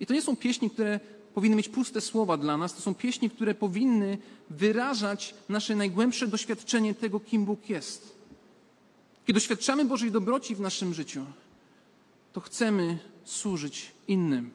I 0.00 0.06
to 0.06 0.14
nie 0.14 0.22
są 0.22 0.36
pieśni, 0.36 0.70
które 0.70 1.00
powinny 1.34 1.56
mieć 1.56 1.68
puste 1.68 2.00
słowa 2.00 2.36
dla 2.36 2.56
nas, 2.56 2.74
to 2.74 2.80
są 2.80 2.94
pieśni, 2.94 3.30
które 3.30 3.54
powinny 3.54 4.18
wyrażać 4.50 5.34
nasze 5.48 5.76
najgłębsze 5.76 6.26
doświadczenie 6.26 6.94
tego, 6.94 7.20
kim 7.20 7.44
Bóg 7.44 7.68
jest. 7.68 8.17
Kiedy 9.28 9.40
doświadczamy 9.40 9.84
Bożej 9.84 10.10
dobroci 10.10 10.54
w 10.54 10.60
naszym 10.60 10.94
życiu, 10.94 11.24
to 12.32 12.40
chcemy 12.40 12.98
służyć 13.24 13.92
innym. 14.08 14.50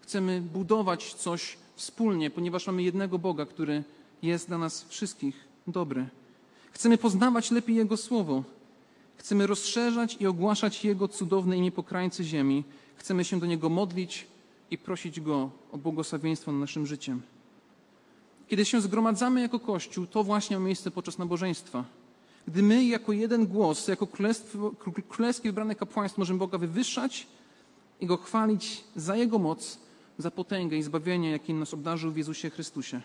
Chcemy 0.00 0.40
budować 0.40 1.14
coś 1.14 1.56
wspólnie, 1.76 2.30
ponieważ 2.30 2.66
mamy 2.66 2.82
jednego 2.82 3.18
Boga, 3.18 3.46
który 3.46 3.84
jest 4.22 4.48
dla 4.48 4.58
nas 4.58 4.84
wszystkich 4.88 5.34
dobry. 5.66 6.06
Chcemy 6.72 6.98
poznawać 6.98 7.50
lepiej 7.50 7.76
Jego 7.76 7.96
Słowo. 7.96 8.44
Chcemy 9.16 9.46
rozszerzać 9.46 10.16
i 10.20 10.26
ogłaszać 10.26 10.84
Jego 10.84 11.08
cudowne 11.08 11.56
imię 11.56 11.72
po 11.72 11.82
krańcy 11.82 12.24
ziemi. 12.24 12.64
Chcemy 12.96 13.24
się 13.24 13.40
do 13.40 13.46
Niego 13.46 13.68
modlić 13.68 14.26
i 14.70 14.78
prosić 14.78 15.20
Go 15.20 15.50
o 15.72 15.78
błogosławieństwo 15.78 16.52
nad 16.52 16.60
naszym 16.60 16.86
życiem. 16.86 17.22
Kiedy 18.48 18.64
się 18.64 18.80
zgromadzamy 18.80 19.40
jako 19.40 19.60
Kościół, 19.60 20.06
to 20.06 20.24
właśnie 20.24 20.58
ma 20.58 20.66
miejsce 20.66 20.90
podczas 20.90 21.18
nabożeństwa. 21.18 21.97
Gdy 22.48 22.62
my 22.62 22.84
jako 22.84 23.12
jeden 23.12 23.46
głos, 23.46 23.88
jako 23.88 24.06
królewskie 25.08 25.48
wybrane 25.48 25.74
kapłaństwo 25.74 26.20
możemy 26.20 26.38
Boga 26.38 26.58
wywyższać 26.58 27.26
i 28.00 28.06
Go 28.06 28.16
chwalić 28.16 28.84
za 28.96 29.16
Jego 29.16 29.38
moc, 29.38 29.78
za 30.18 30.30
potęgę 30.30 30.76
i 30.76 30.82
zbawienie, 30.82 31.30
jakim 31.30 31.58
nas 31.58 31.74
obdarzył 31.74 32.12
w 32.12 32.16
Jezusie 32.16 32.50
Chrystusie. 32.50 33.00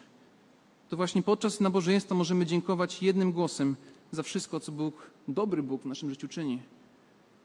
To 0.90 0.98
właśnie 0.98 1.24
podczas 1.24 1.60
nabożeństwa 1.60 2.16
możemy 2.16 2.46
dziękować 2.46 3.04
jednym 3.04 3.32
głosem 3.32 3.76
za 4.12 4.24
wszystko, 4.24 4.60
co 4.60 4.72
Bóg, 4.72 5.12
dobry 5.28 5.64
Bóg 5.64 5.82
w 5.82 5.86
naszym 5.86 6.10
życiu 6.10 6.28
czyni. 6.28 6.62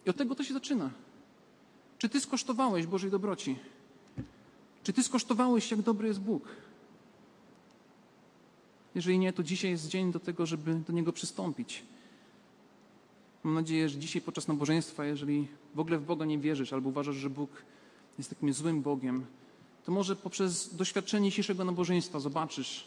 I 0.07 0.11
od 0.11 0.17
tego 0.17 0.35
to 0.35 0.45
się 0.45 0.55
zaczyna. 0.55 0.91
Czy 1.99 2.09
Ty 2.09 2.21
skosztowałeś 2.21 2.87
Bożej 2.87 3.11
dobroci? 3.11 3.59
Czy 4.83 4.93
Ty 4.93 5.03
skosztowałeś, 5.03 5.71
jak 5.71 5.83
dobry 5.83 6.09
jest 6.09 6.21
Bóg? 6.21 6.49
Jeżeli 8.95 9.19
nie, 9.19 9.33
to 9.33 9.43
dzisiaj 9.43 9.71
jest 9.71 9.89
dzień 9.89 10.13
do 10.13 10.21
tego, 10.21 10.47
żeby 10.47 10.75
do 10.75 10.93
Niego 10.93 11.13
przystąpić. 11.13 11.83
Mam 13.45 13.55
nadzieję, 13.55 13.89
że 13.89 13.99
dzisiaj 13.99 14.23
podczas 14.23 14.49
nabożeństwa, 14.49 15.05
jeżeli 15.05 15.49
w 15.75 15.81
ogóle 15.81 15.99
w 15.99 16.05
Boga 16.05 16.25
nie 16.25 16.39
wierzysz 16.39 16.73
albo 16.73 16.89
uważasz, 16.89 17.17
że 17.17 17.31
Bóg 17.31 17.51
jest 18.19 18.31
takim 18.31 18.53
złym 18.53 18.83
Bogiem, 18.83 19.27
to 19.85 19.93
może 19.93 20.17
poprzez 20.17 20.75
doświadczenie 20.77 21.31
dzisiejszego 21.31 21.65
nabożeństwa 21.65 22.21
zobaczysz, 22.21 22.87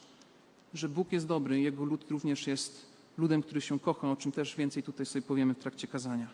że 0.74 0.90
Bóg 0.90 1.12
jest 1.12 1.28
dobry 1.28 1.62
Jego 1.62 1.86
lud 1.86 2.12
również 2.12 2.48
jest 2.48 2.86
ludem, 3.18 3.44
który 3.44 3.62
się 3.62 3.80
kocha, 3.80 4.12
o 4.12 4.16
czym 4.16 4.32
też 4.32 4.56
więcej 4.56 4.84
tutaj 4.84 5.06
sobie 5.06 5.22
powiemy 5.22 5.54
w 5.54 5.60
trakcie 5.60 5.88
kazania. 5.88 6.28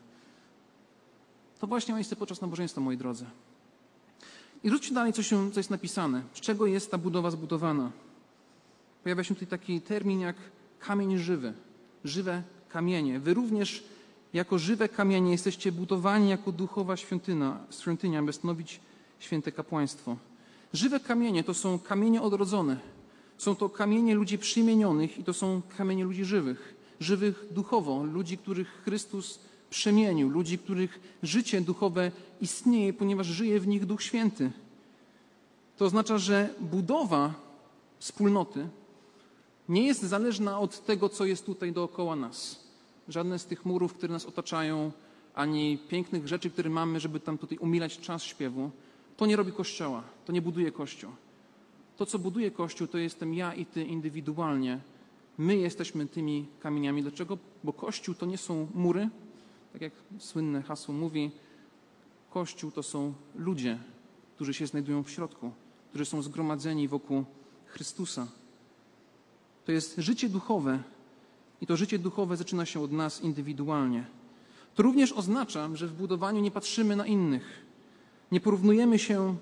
To 1.59 1.67
właśnie 1.67 1.91
ma 1.91 1.97
miejsce 1.97 2.15
podczas 2.15 2.41
nabożeństwa, 2.41 2.81
moi 2.81 2.97
drodzy. 2.97 3.25
I 4.63 4.69
rzućcie 4.69 4.93
dalej, 4.93 5.13
co, 5.13 5.23
się, 5.23 5.51
co 5.51 5.59
jest 5.59 5.69
napisane. 5.69 6.23
Z 6.33 6.39
czego 6.39 6.65
jest 6.65 6.91
ta 6.91 6.97
budowa 6.97 7.31
zbudowana? 7.31 7.91
Pojawia 9.07 9.23
się 9.23 9.35
tutaj 9.35 9.47
taki 9.47 9.81
termin 9.81 10.19
jak 10.19 10.35
kamień 10.79 11.17
żywy. 11.17 11.53
Żywe 12.03 12.43
kamienie. 12.69 13.19
Wy 13.19 13.33
również 13.33 13.83
jako 14.33 14.57
żywe 14.57 14.89
kamienie 14.89 15.31
jesteście 15.31 15.71
budowani 15.71 16.29
jako 16.29 16.51
duchowa 16.51 16.97
świątynia, 16.97 17.59
świątynia 17.79 18.23
by 18.23 18.33
stanowić 18.33 18.79
święte 19.19 19.51
kapłaństwo. 19.51 20.17
Żywe 20.73 20.99
kamienie 20.99 21.43
to 21.43 21.53
są 21.53 21.79
kamienie 21.79 22.21
odrodzone. 22.21 22.79
Są 23.37 23.55
to 23.55 23.69
kamienie 23.69 24.15
ludzi 24.15 24.37
przymienionych 24.37 25.17
i 25.17 25.23
to 25.23 25.33
są 25.33 25.61
kamienie 25.77 26.03
ludzi 26.03 26.25
żywych. 26.25 26.75
Żywych 26.99 27.45
duchowo, 27.51 28.03
ludzi, 28.03 28.37
których 28.37 28.67
Chrystus 28.83 29.39
przemienił, 29.69 30.29
ludzi, 30.29 30.57
których 30.57 30.99
życie 31.23 31.61
duchowe 31.61 32.11
istnieje, 32.41 32.93
ponieważ 32.93 33.27
żyje 33.27 33.59
w 33.59 33.67
nich 33.67 33.85
Duch 33.85 34.03
Święty. 34.03 34.51
To 35.77 35.85
oznacza, 35.85 36.17
że 36.17 36.49
budowa 36.59 37.33
wspólnoty 37.99 38.67
nie 39.69 39.87
jest 39.87 40.01
zależna 40.01 40.59
od 40.59 40.85
tego, 40.85 41.09
co 41.09 41.25
jest 41.25 41.45
tutaj 41.45 41.71
dookoła 41.71 42.15
nas. 42.15 42.63
Żadne 43.07 43.39
z 43.39 43.45
tych 43.45 43.65
murów, 43.65 43.93
które 43.93 44.13
nas 44.13 44.25
otaczają, 44.25 44.91
ani 45.33 45.77
pięknych 45.77 46.27
rzeczy, 46.27 46.49
które 46.49 46.69
mamy, 46.69 46.99
żeby 46.99 47.19
tam 47.19 47.37
tutaj 47.37 47.57
umilać 47.57 47.99
czas 47.99 48.23
śpiewu, 48.23 48.71
to 49.17 49.25
nie 49.25 49.35
robi 49.35 49.51
Kościoła, 49.51 50.03
to 50.25 50.31
nie 50.31 50.41
buduje 50.41 50.71
Kościół. 50.71 51.11
To, 51.97 52.05
co 52.05 52.19
buduje 52.19 52.51
Kościół, 52.51 52.87
to 52.87 52.97
jestem 52.97 53.33
ja 53.33 53.53
i 53.53 53.65
ty 53.65 53.83
indywidualnie. 53.83 54.79
My 55.37 55.57
jesteśmy 55.57 56.07
tymi 56.07 56.45
kamieniami. 56.59 57.01
Dlaczego? 57.01 57.37
Bo 57.63 57.73
Kościół 57.73 58.15
to 58.15 58.25
nie 58.25 58.37
są 58.37 58.67
mury, 58.73 59.09
tak 59.73 59.81
jak 59.81 59.93
słynne 60.19 60.61
hasło 60.61 60.93
mówi. 60.93 61.31
Kościół 62.29 62.71
to 62.71 62.83
są 62.83 63.13
ludzie, 63.35 63.79
którzy 64.35 64.53
się 64.53 64.67
znajdują 64.67 65.03
w 65.03 65.09
środku, 65.09 65.51
którzy 65.89 66.05
są 66.05 66.21
zgromadzeni 66.21 66.87
wokół 66.87 67.25
Chrystusa. 67.65 68.27
To 69.67 69.71
jest 69.71 69.95
życie 69.97 70.29
duchowe 70.29 70.79
i 71.61 71.67
to 71.67 71.77
życie 71.77 71.99
duchowe 71.99 72.37
zaczyna 72.37 72.65
się 72.65 72.81
od 72.81 72.91
nas 72.91 73.21
indywidualnie. 73.21 74.05
To 74.75 74.83
również 74.83 75.13
oznacza, 75.13 75.69
że 75.73 75.87
w 75.87 75.93
budowaniu 75.93 76.41
nie 76.41 76.51
patrzymy 76.51 76.95
na 76.95 77.05
innych. 77.05 77.65
Nie 78.31 78.39
porównujemy 78.39 78.99
się 78.99 79.35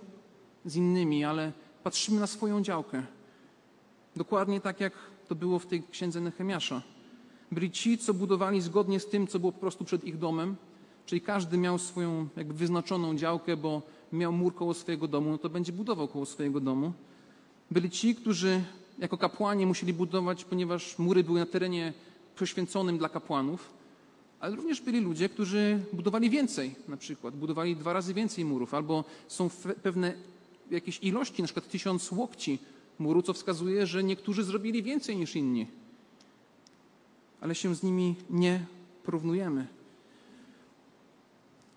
z 0.66 0.76
innymi, 0.76 1.24
ale 1.24 1.52
patrzymy 1.84 2.20
na 2.20 2.28
swoją 2.28 2.62
działkę. 2.62 3.04
Dokładnie 4.16 4.62
tak, 4.62 4.80
jak 4.80 4.94
to 5.28 5.36
było 5.36 5.60
w 5.60 5.66
tej 5.66 5.84
księdze 5.84 6.22
Nehemiasza. 6.22 6.82
Byli 7.52 7.72
ci, 7.72 7.98
co 7.98 8.14
budowali 8.14 8.62
zgodnie 8.62 9.00
z 9.00 9.08
tym, 9.08 9.28
co 9.28 9.40
było 9.40 9.52
po 9.52 9.60
prostu 9.60 9.86
przed 9.86 10.04
ich 10.04 10.18
domem, 10.18 10.56
czyli 11.06 11.22
każdy 11.22 11.58
miał 11.58 11.80
swoją 11.80 12.28
jakby 12.38 12.54
wyznaczoną 12.54 13.16
działkę, 13.16 13.58
bo 13.58 13.82
miał 14.14 14.32
mur 14.34 14.56
koło 14.56 14.74
swojego 14.74 15.08
domu, 15.08 15.32
no 15.32 15.38
to 15.38 15.50
będzie 15.50 15.74
budował 15.74 16.08
koło 16.08 16.26
swojego 16.26 16.60
domu. 16.60 16.94
Byli 17.72 17.90
ci, 17.90 18.16
którzy 18.16 18.62
jako 19.00 19.18
kapłani 19.18 19.66
musieli 19.66 19.94
budować, 19.94 20.46
ponieważ 20.46 21.00
mury 21.00 21.24
były 21.24 21.40
na 21.40 21.46
terenie 21.46 21.94
poświęconym 22.36 22.98
dla 22.98 23.10
kapłanów, 23.10 23.74
ale 24.40 24.56
również 24.56 24.82
byli 24.82 25.00
ludzie, 25.00 25.30
którzy 25.30 25.80
budowali 25.94 26.30
więcej, 26.30 26.76
na 26.88 26.98
przykład 26.98 27.36
budowali 27.36 27.76
dwa 27.76 27.94
razy 27.94 28.14
więcej 28.14 28.46
murów, 28.46 28.74
albo 28.74 29.04
są 29.28 29.50
pewne 29.84 30.14
jakieś 30.72 31.00
ilości, 31.04 31.42
na 31.42 31.46
przykład 31.46 31.68
tysiąc 31.68 32.12
łokci 32.12 32.60
muru, 33.00 33.22
co 33.22 33.34
wskazuje, 33.34 33.88
że 33.88 34.04
niektórzy 34.04 34.44
zrobili 34.44 34.84
więcej 34.84 35.18
niż 35.18 35.36
inni. 35.36 35.68
Ale 37.42 37.56
się 37.56 37.76
z 37.76 37.84
nimi 37.84 38.16
nie 38.30 38.66
porównujemy. 39.04 39.68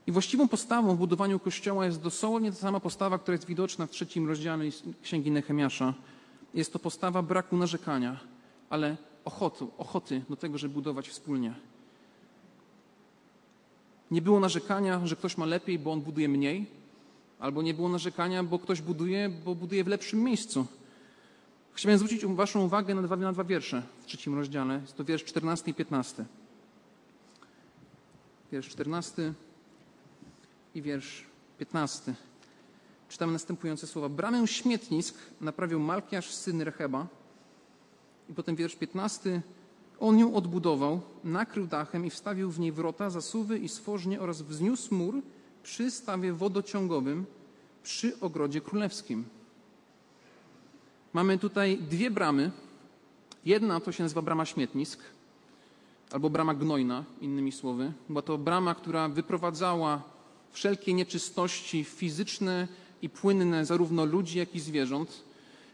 I 0.07 0.13
właściwą 0.13 0.49
postawą 0.49 0.95
w 0.95 0.99
budowaniu 0.99 1.39
kościoła 1.39 1.87
jest 1.87 2.01
dosłownie 2.01 2.53
ta 2.53 2.59
sama 2.59 2.81
postawa, 2.81 3.19
która 3.19 3.35
jest 3.35 3.47
widoczna 3.47 3.87
w 3.87 3.91
trzecim 3.91 4.29
rozdziale 4.29 4.65
Księgi 5.03 5.31
Nehemiasza. 5.31 5.95
Jest 6.55 6.73
to 6.73 6.79
postawa 6.79 7.23
braku 7.23 7.57
narzekania, 7.57 8.21
ale 8.71 8.97
ochoty, 9.25 9.67
ochoty 9.79 10.23
do 10.31 10.37
tego, 10.37 10.59
żeby 10.59 10.75
budować 10.75 11.09
wspólnie. 11.09 11.55
Nie 14.11 14.23
było 14.23 14.41
narzekania, 14.41 15.07
że 15.07 15.17
ktoś 15.17 15.37
ma 15.37 15.47
lepiej, 15.47 15.79
bo 15.79 15.93
on 15.93 16.01
buduje 16.01 16.29
mniej, 16.29 16.67
albo 17.39 17.63
nie 17.63 17.75
było 17.75 17.89
narzekania, 17.89 18.45
bo 18.45 18.59
ktoś 18.59 18.81
buduje, 18.83 19.29
bo 19.29 19.55
buduje 19.55 19.85
w 19.85 19.89
lepszym 19.89 20.25
miejscu. 20.25 20.67
Chciałem 21.73 21.99
zwrócić 21.99 22.27
Waszą 22.27 22.65
uwagę 22.65 22.95
na 22.95 23.03
dwa, 23.03 23.17
na 23.17 23.33
dwa 23.33 23.45
wiersze 23.45 23.83
w 24.03 24.07
trzecim 24.07 24.35
rozdziale. 24.35 24.81
Jest 24.81 24.97
to 24.97 25.05
wiersz 25.05 25.25
14 25.25 25.71
i 25.71 25.75
15. 25.75 26.25
Wiersz 28.53 28.69
14 28.69 29.35
i 30.75 30.83
wiersz 30.83 31.25
15. 31.59 32.15
czytamy 33.09 33.33
następujące 33.33 33.87
słowa. 33.87 34.09
Bramę 34.09 34.47
śmietnisk 34.47 35.15
naprawił 35.41 35.81
Malkiasz, 35.81 36.35
syn 36.35 36.63
Recheba. 36.63 37.07
I 38.31 38.35
potem 38.35 38.57
wiersz 38.57 38.77
15. 38.77 39.43
On 40.01 40.19
ją 40.19 40.35
odbudował, 40.35 41.01
nakrył 41.25 41.67
dachem 41.67 42.07
i 42.07 42.11
wstawił 42.11 42.51
w 42.51 42.59
niej 42.59 42.73
wrota, 42.73 43.11
zasuwy 43.11 43.59
i 43.59 43.69
stworznie 43.69 44.21
oraz 44.21 44.43
wzniósł 44.43 44.95
mur 44.95 45.23
przy 45.63 45.91
stawie 45.91 46.33
wodociągowym 46.33 47.27
przy 47.83 48.21
ogrodzie 48.21 48.61
królewskim. 48.61 49.25
Mamy 51.13 51.39
tutaj 51.39 51.79
dwie 51.79 52.11
bramy. 52.11 52.51
Jedna 53.45 53.81
to 53.81 53.93
się 53.93 54.03
nazywa 54.03 54.23
brama 54.23 54.45
śmietnisk, 54.45 55.01
albo 56.11 56.31
brama 56.31 56.55
gnojna, 56.55 57.05
innymi 57.21 57.53
słowy. 57.53 57.93
Była 58.09 58.23
to 58.23 58.39
brama, 58.39 58.75
która 58.75 59.09
wyprowadzała 59.09 60.03
wszelkie 60.51 60.95
nieczystości 60.95 61.85
fizyczne 61.85 62.69
i 63.03 63.09
płynne 63.09 63.67
zarówno 63.67 64.05
ludzi, 64.05 64.39
jak 64.39 64.55
i 64.55 64.61
zwierząt. 64.61 65.23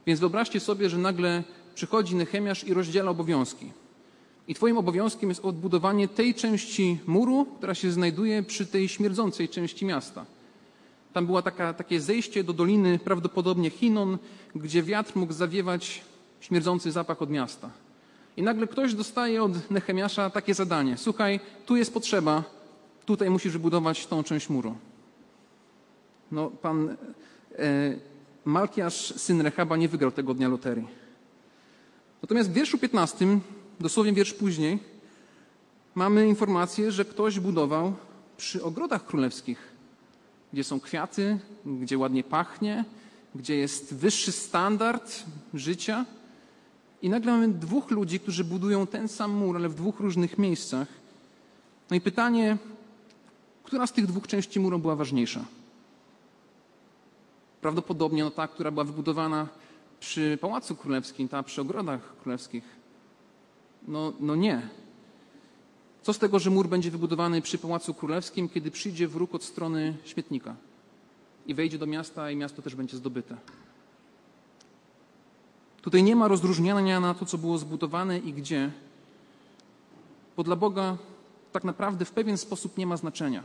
Więc 0.06 0.20
wyobraźcie 0.20 0.60
sobie, 0.60 0.90
że 0.90 0.98
nagle 0.98 1.42
przychodzi 1.74 2.16
Nehemiasz 2.16 2.64
i 2.64 2.74
rozdziela 2.74 3.10
obowiązki. 3.10 3.70
I 4.48 4.54
Twoim 4.54 4.78
obowiązkiem 4.78 5.28
jest 5.28 5.44
odbudowanie 5.44 6.08
tej 6.08 6.34
części 6.34 6.98
muru, 7.06 7.46
która 7.56 7.74
się 7.74 7.92
znajduje 7.92 8.42
przy 8.42 8.66
tej 8.66 8.88
śmierdzącej 8.88 9.48
części 9.48 9.84
miasta. 9.84 10.24
Tam 11.12 11.26
było 11.26 11.42
takie 11.42 12.00
zejście 12.00 12.44
do 12.44 12.52
doliny, 12.52 12.98
prawdopodobnie 12.98 13.70
Chinon, 13.70 14.18
gdzie 14.54 14.82
wiatr 14.82 15.16
mógł 15.16 15.32
zawiewać 15.32 16.02
śmierdzący 16.40 16.92
zapach 16.92 17.22
od 17.22 17.30
miasta. 17.30 17.70
I 18.36 18.42
nagle 18.42 18.66
ktoś 18.66 18.94
dostaje 18.94 19.42
od 19.42 19.70
Nehemiasza 19.70 20.30
takie 20.30 20.54
zadanie: 20.54 20.96
Słuchaj, 20.96 21.40
tu 21.66 21.76
jest 21.76 21.94
potrzeba, 21.94 22.44
tutaj 23.06 23.30
musisz 23.30 23.52
wybudować 23.52 24.06
tą 24.06 24.22
część 24.22 24.48
muru. 24.48 24.74
No, 26.34 26.50
pan 26.50 26.96
e, 27.58 27.94
Malkiasz, 28.44 29.14
syn 29.16 29.40
Rechaba, 29.40 29.76
nie 29.76 29.88
wygrał 29.88 30.10
tego 30.12 30.34
dnia 30.34 30.48
loterii. 30.48 30.86
Natomiast 32.22 32.50
w 32.50 32.52
wierszu 32.52 32.78
15, 32.78 33.38
dosłownie 33.80 34.12
wiersz 34.12 34.32
później, 34.34 34.78
mamy 35.94 36.28
informację, 36.28 36.92
że 36.92 37.04
ktoś 37.04 37.40
budował 37.40 37.92
przy 38.36 38.64
ogrodach 38.64 39.06
królewskich, 39.06 39.58
gdzie 40.52 40.64
są 40.64 40.80
kwiaty, 40.80 41.38
gdzie 41.66 41.98
ładnie 41.98 42.24
pachnie, 42.24 42.84
gdzie 43.34 43.56
jest 43.56 43.94
wyższy 43.94 44.32
standard 44.32 45.24
życia. 45.54 46.04
I 47.02 47.08
nagle 47.08 47.32
mamy 47.32 47.48
dwóch 47.48 47.90
ludzi, 47.90 48.20
którzy 48.20 48.44
budują 48.44 48.86
ten 48.86 49.08
sam 49.08 49.30
mur, 49.30 49.56
ale 49.56 49.68
w 49.68 49.74
dwóch 49.74 50.00
różnych 50.00 50.38
miejscach. 50.38 50.88
No 51.90 51.96
i 51.96 52.00
pytanie, 52.00 52.56
która 53.64 53.86
z 53.86 53.92
tych 53.92 54.06
dwóch 54.06 54.26
części 54.26 54.60
muru 54.60 54.78
była 54.78 54.96
ważniejsza? 54.96 55.44
Prawdopodobnie 57.64 58.24
no 58.24 58.30
ta, 58.30 58.48
która 58.48 58.70
była 58.70 58.84
wybudowana 58.84 59.48
przy 60.00 60.38
Pałacu 60.40 60.76
Królewskim, 60.76 61.28
ta 61.28 61.42
przy 61.42 61.60
ogrodach 61.60 62.16
królewskich. 62.22 62.64
No, 63.88 64.12
no 64.20 64.34
nie. 64.34 64.68
Co 66.02 66.12
z 66.12 66.18
tego, 66.18 66.38
że 66.38 66.50
mur 66.50 66.68
będzie 66.68 66.90
wybudowany 66.90 67.42
przy 67.42 67.58
Pałacu 67.58 67.94
Królewskim, 67.94 68.48
kiedy 68.48 68.70
przyjdzie 68.70 69.08
wróg 69.08 69.34
od 69.34 69.44
strony 69.44 69.96
śmietnika 70.04 70.56
i 71.46 71.54
wejdzie 71.54 71.78
do 71.78 71.86
miasta 71.86 72.30
i 72.30 72.36
miasto 72.36 72.62
też 72.62 72.74
będzie 72.74 72.96
zdobyte? 72.96 73.36
Tutaj 75.82 76.02
nie 76.02 76.16
ma 76.16 76.28
rozróżniania 76.28 77.00
na 77.00 77.14
to, 77.14 77.26
co 77.26 77.38
było 77.38 77.58
zbudowane 77.58 78.18
i 78.18 78.32
gdzie, 78.32 78.70
bo 80.36 80.42
dla 80.42 80.56
Boga 80.56 80.96
tak 81.52 81.64
naprawdę 81.64 82.04
w 82.04 82.12
pewien 82.12 82.38
sposób 82.38 82.78
nie 82.78 82.86
ma 82.86 82.96
znaczenia. 82.96 83.42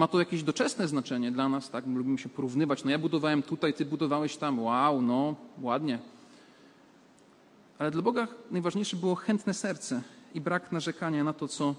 Ma 0.00 0.08
to 0.08 0.18
jakieś 0.18 0.42
doczesne 0.42 0.88
znaczenie 0.88 1.32
dla 1.32 1.48
nas, 1.48 1.70
tak? 1.70 1.86
Lubimy 1.86 2.18
się 2.18 2.28
porównywać. 2.28 2.84
No 2.84 2.90
ja 2.90 2.98
budowałem 2.98 3.42
tutaj, 3.42 3.74
ty 3.74 3.84
budowałeś 3.84 4.36
tam. 4.36 4.58
Wow, 4.58 5.02
no 5.02 5.34
ładnie. 5.62 5.98
Ale 7.78 7.90
dla 7.90 8.02
Boga 8.02 8.28
najważniejsze 8.50 8.96
było 8.96 9.14
chętne 9.14 9.54
serce 9.54 10.02
i 10.34 10.40
brak 10.40 10.72
narzekania 10.72 11.24
na 11.24 11.32
to, 11.32 11.48
co, 11.48 11.74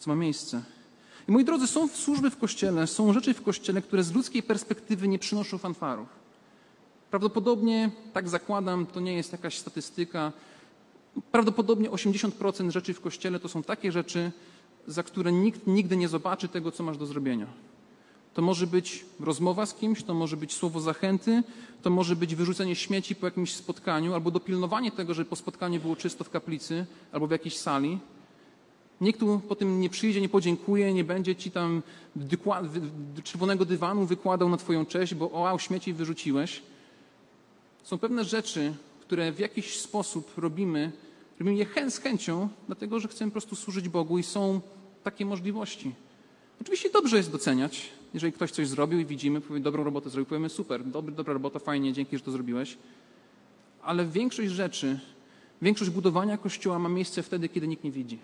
co 0.00 0.10
ma 0.10 0.16
miejsce. 0.16 0.62
I 1.28 1.32
moi 1.32 1.44
drodzy, 1.44 1.66
są 1.66 1.88
służby 1.88 2.30
w 2.30 2.38
kościele, 2.38 2.86
są 2.86 3.12
rzeczy 3.12 3.34
w 3.34 3.42
kościele, 3.42 3.82
które 3.82 4.02
z 4.02 4.12
ludzkiej 4.12 4.42
perspektywy 4.42 5.08
nie 5.08 5.18
przynoszą 5.18 5.58
fanfarów. 5.58 6.08
Prawdopodobnie, 7.10 7.90
tak 8.12 8.28
zakładam, 8.28 8.86
to 8.86 9.00
nie 9.00 9.12
jest 9.12 9.32
jakaś 9.32 9.58
statystyka. 9.58 10.32
Prawdopodobnie 11.32 11.90
80% 11.90 12.70
rzeczy 12.70 12.94
w 12.94 13.00
kościele 13.00 13.40
to 13.40 13.48
są 13.48 13.62
takie 13.62 13.92
rzeczy, 13.92 14.32
za 14.86 15.02
które 15.02 15.32
nikt 15.32 15.66
nigdy 15.66 15.96
nie 15.96 16.08
zobaczy 16.08 16.48
tego, 16.48 16.72
co 16.72 16.82
masz 16.82 16.98
do 16.98 17.06
zrobienia. 17.06 17.46
To 18.34 18.42
może 18.42 18.66
być 18.66 19.04
rozmowa 19.20 19.66
z 19.66 19.74
kimś, 19.74 20.02
to 20.02 20.14
może 20.14 20.36
być 20.36 20.52
słowo 20.52 20.80
zachęty, 20.80 21.42
to 21.82 21.90
może 21.90 22.16
być 22.16 22.34
wyrzucenie 22.34 22.74
śmieci 22.74 23.14
po 23.14 23.26
jakimś 23.26 23.54
spotkaniu, 23.54 24.14
albo 24.14 24.30
dopilnowanie 24.30 24.92
tego, 24.92 25.14
żeby 25.14 25.30
po 25.30 25.36
spotkaniu 25.36 25.80
było 25.80 25.96
czysto 25.96 26.24
w 26.24 26.30
kaplicy 26.30 26.86
albo 27.12 27.26
w 27.26 27.30
jakiejś 27.30 27.56
sali. 27.56 27.98
Nikt 29.00 29.20
tu 29.20 29.40
po 29.48 29.54
tym 29.54 29.80
nie 29.80 29.90
przyjdzie, 29.90 30.20
nie 30.20 30.28
podziękuje, 30.28 30.94
nie 30.94 31.04
będzie 31.04 31.36
ci 31.36 31.50
tam 31.50 31.82
czerwonego 33.24 33.64
dywanu 33.64 34.06
wykładał 34.06 34.48
na 34.48 34.56
twoją 34.56 34.86
cześć, 34.86 35.14
bo 35.14 35.30
o, 35.30 35.58
śmieci 35.58 35.92
wyrzuciłeś. 35.92 36.62
Są 37.82 37.98
pewne 37.98 38.24
rzeczy, 38.24 38.74
które 39.00 39.32
w 39.32 39.38
jakiś 39.38 39.80
sposób 39.80 40.32
robimy, 40.38 40.92
robimy 41.40 41.56
je 41.56 41.90
z 41.90 41.98
chęcią, 41.98 42.48
dlatego 42.66 43.00
że 43.00 43.08
chcemy 43.08 43.30
po 43.30 43.32
prostu 43.32 43.56
służyć 43.56 43.88
Bogu 43.88 44.18
i 44.18 44.22
są 44.22 44.60
takie 45.06 45.26
możliwości. 45.26 45.94
Oczywiście 46.60 46.90
dobrze 46.90 47.16
jest 47.16 47.30
doceniać, 47.30 47.88
jeżeli 48.14 48.32
ktoś 48.32 48.50
coś 48.50 48.68
zrobił 48.68 48.98
i 48.98 49.04
widzimy, 49.04 49.40
powie, 49.40 49.60
dobrą 49.60 49.84
robotę 49.84 50.10
zrobił, 50.10 50.26
powiemy 50.26 50.48
super, 50.48 50.84
dobry, 50.84 51.14
dobra 51.14 51.32
robota, 51.32 51.58
fajnie, 51.58 51.92
dzięki, 51.92 52.18
że 52.18 52.24
to 52.24 52.30
zrobiłeś. 52.30 52.78
Ale 53.82 54.06
większość 54.06 54.50
rzeczy, 54.50 55.00
większość 55.62 55.90
budowania 55.90 56.38
kościoła 56.38 56.78
ma 56.78 56.88
miejsce 56.88 57.22
wtedy, 57.22 57.48
kiedy 57.48 57.68
nikt 57.68 57.84
nie 57.84 57.90
widzi. 57.90 58.18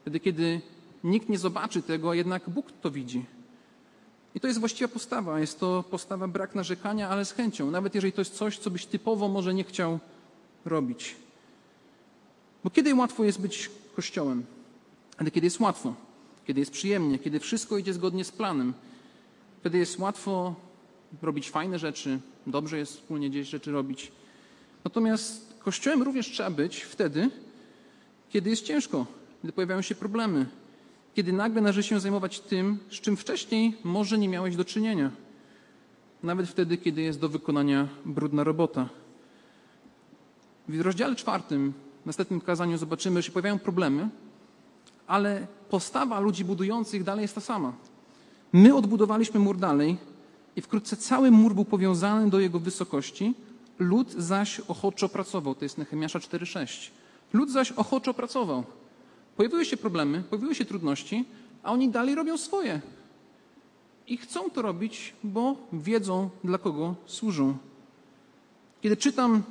Wtedy, 0.00 0.20
kiedy 0.20 0.60
nikt 1.04 1.28
nie 1.28 1.38
zobaczy 1.38 1.82
tego, 1.82 2.10
a 2.10 2.14
jednak 2.14 2.50
Bóg 2.50 2.66
to 2.82 2.90
widzi. 2.90 3.24
I 4.34 4.40
to 4.40 4.46
jest 4.46 4.60
właściwa 4.60 4.88
postawa. 4.88 5.40
Jest 5.40 5.60
to 5.60 5.84
postawa 5.90 6.28
brak 6.28 6.54
narzekania, 6.54 7.08
ale 7.08 7.24
z 7.24 7.32
chęcią. 7.32 7.70
Nawet 7.70 7.94
jeżeli 7.94 8.12
to 8.12 8.20
jest 8.20 8.34
coś, 8.34 8.58
co 8.58 8.70
byś 8.70 8.86
typowo 8.86 9.28
może 9.28 9.54
nie 9.54 9.64
chciał 9.64 9.98
robić. 10.64 11.16
Bo 12.64 12.70
kiedy 12.70 12.94
łatwo 12.94 13.24
jest 13.24 13.40
być 13.40 13.70
kościołem? 13.96 14.44
Ale 15.16 15.30
kiedy 15.30 15.46
jest 15.46 15.60
łatwo, 15.60 15.94
kiedy 16.46 16.60
jest 16.60 16.72
przyjemnie, 16.72 17.18
kiedy 17.18 17.40
wszystko 17.40 17.78
idzie 17.78 17.94
zgodnie 17.94 18.24
z 18.24 18.32
planem, 18.32 18.74
wtedy 19.60 19.78
jest 19.78 19.98
łatwo 19.98 20.54
robić 21.22 21.50
fajne 21.50 21.78
rzeczy, 21.78 22.18
dobrze 22.46 22.78
jest 22.78 22.92
wspólnie 22.92 23.30
gdzieś 23.30 23.48
rzeczy 23.48 23.72
robić. 23.72 24.12
Natomiast 24.84 25.54
kościołem 25.58 26.02
również 26.02 26.30
trzeba 26.30 26.50
być 26.50 26.82
wtedy, 26.82 27.30
kiedy 28.30 28.50
jest 28.50 28.64
ciężko, 28.64 29.06
kiedy 29.42 29.52
pojawiają 29.52 29.82
się 29.82 29.94
problemy, 29.94 30.46
kiedy 31.14 31.32
nagle 31.32 31.62
należy 31.62 31.82
się 31.82 32.00
zajmować 32.00 32.40
tym, 32.40 32.78
z 32.90 32.94
czym 32.94 33.16
wcześniej 33.16 33.76
może 33.84 34.18
nie 34.18 34.28
miałeś 34.28 34.56
do 34.56 34.64
czynienia. 34.64 35.10
Nawet 36.22 36.48
wtedy, 36.48 36.76
kiedy 36.76 37.02
jest 37.02 37.20
do 37.20 37.28
wykonania 37.28 37.88
brudna 38.04 38.44
robota. 38.44 38.88
W 40.68 40.80
rozdziale 40.80 41.16
czwartym, 41.16 41.72
w 42.02 42.06
następnym 42.06 42.40
kazaniu 42.40 42.78
zobaczymy, 42.78 43.22
że 43.22 43.26
się 43.26 43.32
pojawiają 43.32 43.58
problemy, 43.58 44.08
ale 45.06 45.46
postawa 45.70 46.20
ludzi 46.20 46.44
budujących 46.44 47.04
dalej 47.04 47.22
jest 47.22 47.34
ta 47.34 47.40
sama. 47.40 47.72
My 48.52 48.74
odbudowaliśmy 48.74 49.40
mur 49.40 49.56
dalej 49.56 49.96
i 50.56 50.60
wkrótce 50.60 50.96
cały 50.96 51.30
mur 51.30 51.54
był 51.54 51.64
powiązany 51.64 52.30
do 52.30 52.40
jego 52.40 52.58
wysokości, 52.58 53.34
lud 53.78 54.12
zaś 54.12 54.60
ochoczo 54.60 55.08
pracował. 55.08 55.54
To 55.54 55.64
jest 55.64 55.78
Nehemiasza 55.78 56.18
4,6. 56.18 56.90
Lud 57.32 57.50
zaś 57.50 57.72
ochoczo 57.72 58.14
pracował. 58.14 58.64
Pojawiły 59.36 59.64
się 59.64 59.76
problemy, 59.76 60.22
pojawiły 60.30 60.54
się 60.54 60.64
trudności, 60.64 61.24
a 61.62 61.72
oni 61.72 61.88
dalej 61.88 62.14
robią 62.14 62.38
swoje. 62.38 62.80
I 64.06 64.16
chcą 64.16 64.50
to 64.50 64.62
robić, 64.62 65.14
bo 65.24 65.56
wiedzą, 65.72 66.30
dla 66.44 66.58
kogo 66.58 66.94
służą. 67.06 67.56
Kiedy 68.80 68.96
czytam 68.96 69.42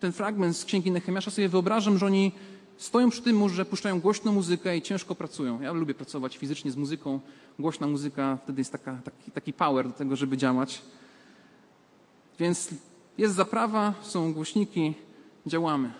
ten 0.00 0.12
fragment 0.12 0.56
z 0.56 0.64
księgi 0.64 0.90
Nehemiasza, 0.90 1.30
sobie 1.30 1.48
wyobrażam, 1.48 1.98
że 1.98 2.06
oni 2.06 2.32
stoją 2.78 3.10
przy 3.10 3.22
tym 3.22 3.36
murze, 3.36 3.64
puszczają 3.64 4.00
głośną 4.00 4.32
muzykę 4.32 4.76
i 4.76 4.82
ciężko 4.82 5.14
pracują. 5.14 5.60
Ja 5.60 5.72
lubię 5.72 5.94
pracować 5.94 6.36
fizycznie 6.36 6.70
z 6.70 6.76
muzyką. 6.76 7.20
Głośna 7.58 7.86
muzyka 7.86 8.38
wtedy 8.42 8.60
jest 8.60 8.72
taka, 8.72 8.98
taki, 9.04 9.30
taki 9.30 9.52
power 9.52 9.86
do 9.88 9.92
tego, 9.92 10.16
żeby 10.16 10.36
działać. 10.36 10.82
Więc 12.38 12.68
jest 13.18 13.34
zaprawa, 13.34 13.94
są 14.02 14.32
głośniki, 14.32 14.94
działamy. 15.46 15.90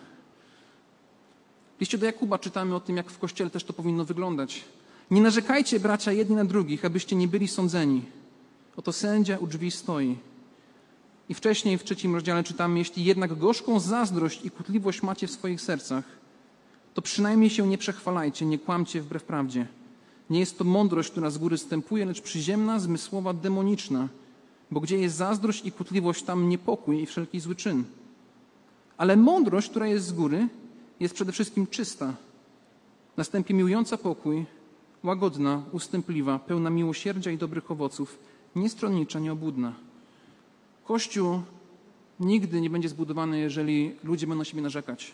W 1.77 1.81
liście 1.81 1.99
do 1.99 2.07
Jakuba 2.07 2.38
czytamy 2.38 2.75
o 2.75 2.81
tym, 2.81 2.97
jak 2.97 3.11
w 3.11 3.19
kościele 3.19 3.51
też 3.51 3.64
to 3.64 3.73
powinno 3.73 4.05
wyglądać. 4.05 4.64
Nie 5.11 5.21
narzekajcie, 5.21 5.81
bracia, 5.81 6.12
jedni 6.12 6.37
na 6.37 6.45
drugich, 6.45 6.85
abyście 6.85 7.17
nie 7.17 7.29
byli 7.29 7.49
sądzeni. 7.49 8.03
Oto 8.77 8.93
sędzia 8.93 9.38
u 9.38 9.47
drzwi 9.47 9.71
stoi. 9.71 10.17
I 11.29 11.35
wcześniej 11.35 11.79
w 11.79 11.85
trzecim 11.85 12.14
rozdziale 12.14 12.45
czytamy, 12.45 12.79
jeśli 12.79 13.05
jednak 13.05 13.38
gorzką 13.38 13.81
zazdrość 13.81 14.45
i 14.45 14.51
kutliwość 14.51 15.03
macie 15.03 15.27
w 15.27 15.31
swoich 15.31 15.61
sercach, 15.61 16.05
to 16.94 17.03
przynajmniej 17.03 17.51
się 17.51 17.66
nie 17.66 17.79
przechwalajcie, 17.79 18.46
nie 18.46 18.59
kłamcie 18.59 19.03
wbrew 19.03 19.24
prawdzie. 19.24 19.66
Nie 20.31 20.40
jest 20.40 20.59
to 20.59 20.64
mądrość, 20.64 21.11
która 21.11 21.31
z 21.31 21.38
góry 21.38 21.59
stępuje, 21.59 22.05
lecz 22.05 22.20
przyziemna, 22.20 22.79
zmysłowa, 22.79 23.35
demoniczna. 23.35 24.09
bo 24.70 24.81
gdzie 24.81 24.98
jest 24.98 25.16
zazdrość 25.16 25.66
i 25.66 25.72
kłótliwość, 25.72 26.22
tam 26.22 26.48
niepokój 26.48 27.03
i 27.03 27.07
wszelki 27.07 27.40
zły 27.40 27.55
czyn. 27.55 27.85
Ale 28.96 29.16
mądrość, 29.16 29.70
która 29.70 29.87
jest 29.87 30.07
z 30.07 30.12
góry, 30.12 30.48
jest 31.01 31.14
przede 31.14 31.33
wszystkim 31.33 31.66
czysta, 31.66 32.14
następnie 33.16 33.55
miłująca 33.55 33.96
pokój, 33.96 34.46
łagodna, 35.05 35.62
ustępliwa, 35.72 36.38
pełna 36.38 36.70
miłosierdzia 36.70 37.31
i 37.31 37.38
dobrych 37.38 37.70
owoców, 37.70 38.18
niestronnicza, 38.57 39.18
nieobudna. 39.18 39.72
Kościół 40.85 41.40
nigdy 42.20 42.61
nie 42.61 42.70
będzie 42.70 42.88
zbudowany, 42.88 43.38
jeżeli 43.38 43.94
ludzie 44.05 44.27
będą 44.27 44.44
siebie 44.44 44.62
narzekać. 44.62 45.12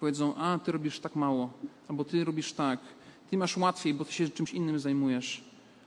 Powiedzą, 0.00 0.34
a 0.34 0.58
ty 0.58 0.72
robisz 0.72 1.00
tak 1.00 1.16
mało, 1.16 1.50
albo 1.88 2.04
ty 2.04 2.24
robisz 2.24 2.52
tak, 2.52 2.80
ty 3.30 3.36
masz 3.36 3.56
łatwiej, 3.56 3.94
bo 3.94 4.04
ty 4.04 4.12
się 4.12 4.28
czymś 4.28 4.54
innym 4.54 4.78
zajmujesz. 4.78 5.44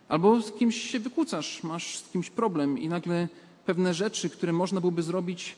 Albo 0.10 0.42
z 0.42 0.52
kimś 0.52 0.82
się 0.92 1.00
wykłócasz, 1.00 1.64
masz 1.64 1.98
z 1.98 2.10
kimś 2.10 2.30
problem 2.30 2.78
i 2.78 2.88
nagle 2.88 3.28
pewne 3.66 3.94
rzeczy, 3.94 4.30
które 4.30 4.54
można 4.54 4.80
byłoby 4.80 5.04
zrobić, 5.04 5.56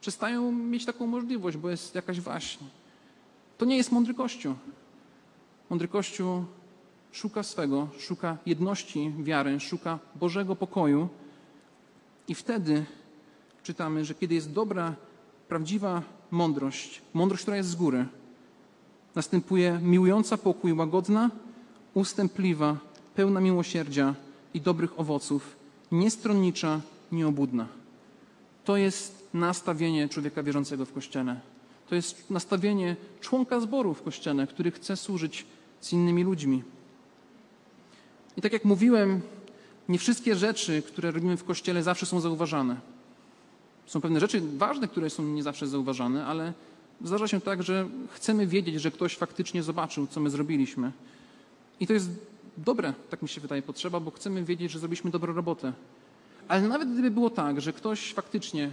przestają 0.00 0.52
mieć 0.52 0.84
taką 0.84 1.06
możliwość, 1.06 1.56
bo 1.56 1.70
jest 1.70 1.94
jakaś 1.94 2.20
waśń. 2.20 2.64
To 3.58 3.64
nie 3.64 3.76
jest 3.76 3.92
mądry 3.92 4.14
Kościół. 4.14 4.54
Mądry 5.70 5.88
Kościół 5.88 6.44
szuka 7.12 7.42
swego, 7.42 7.88
szuka 7.98 8.36
jedności 8.46 9.12
wiary, 9.18 9.60
szuka 9.60 9.98
Bożego 10.14 10.56
pokoju 10.56 11.08
i 12.28 12.34
wtedy 12.34 12.84
czytamy, 13.62 14.04
że 14.04 14.14
kiedy 14.14 14.34
jest 14.34 14.52
dobra, 14.52 14.94
prawdziwa 15.48 16.02
mądrość, 16.30 17.02
mądrość, 17.14 17.42
która 17.42 17.56
jest 17.56 17.68
z 17.68 17.74
góry, 17.74 18.06
następuje 19.14 19.80
miłująca 19.82 20.36
pokój, 20.36 20.72
łagodna, 20.72 21.30
ustępliwa, 21.94 22.76
pełna 23.14 23.40
miłosierdzia 23.40 24.14
i 24.54 24.60
dobrych 24.60 25.00
owoców, 25.00 25.56
niestronnicza, 25.92 26.80
nieobudna. 27.12 27.66
To 28.64 28.76
jest 28.76 29.28
nastawienie 29.34 30.08
człowieka 30.08 30.42
wierzącego 30.42 30.84
w 30.86 30.92
Kościele. 30.92 31.40
To 31.88 31.94
jest 31.94 32.30
nastawienie 32.30 32.96
członka 33.20 33.60
zboru 33.60 33.94
w 33.94 34.02
Kościele, 34.02 34.46
który 34.46 34.70
chce 34.70 34.96
służyć 34.96 35.46
z 35.80 35.92
innymi 35.92 36.24
ludźmi. 36.24 36.62
I 38.36 38.42
tak 38.42 38.52
jak 38.52 38.64
mówiłem, 38.64 39.20
nie 39.88 39.98
wszystkie 39.98 40.36
rzeczy, 40.36 40.82
które 40.82 41.10
robimy 41.10 41.36
w 41.36 41.44
Kościele, 41.44 41.82
zawsze 41.82 42.06
są 42.06 42.20
zauważane. 42.20 42.76
Są 43.88 44.00
pewne 44.00 44.20
rzeczy 44.20 44.42
ważne, 44.56 44.88
które 44.88 45.10
są 45.10 45.22
nie 45.22 45.42
zawsze 45.42 45.66
zauważane, 45.66 46.26
ale 46.26 46.52
zdarza 47.04 47.28
się 47.28 47.40
tak, 47.40 47.62
że 47.62 47.88
chcemy 48.10 48.46
wiedzieć, 48.46 48.80
że 48.80 48.90
ktoś 48.90 49.16
faktycznie 49.16 49.62
zobaczył, 49.62 50.06
co 50.06 50.20
my 50.20 50.30
zrobiliśmy. 50.30 50.92
I 51.80 51.86
to 51.86 51.92
jest 51.92 52.10
dobre, 52.56 52.92
tak 53.10 53.22
mi 53.22 53.28
się 53.28 53.40
wydaje, 53.40 53.62
potrzeba, 53.62 54.00
bo 54.00 54.10
chcemy 54.10 54.44
wiedzieć, 54.44 54.70
że 54.70 54.78
zrobiliśmy 54.78 55.10
dobrą 55.10 55.34
robotę. 55.34 55.72
Ale 56.48 56.68
nawet 56.68 56.92
gdyby 56.92 57.10
było 57.10 57.30
tak, 57.30 57.60
że 57.60 57.72
ktoś 57.72 58.12
faktycznie 58.12 58.70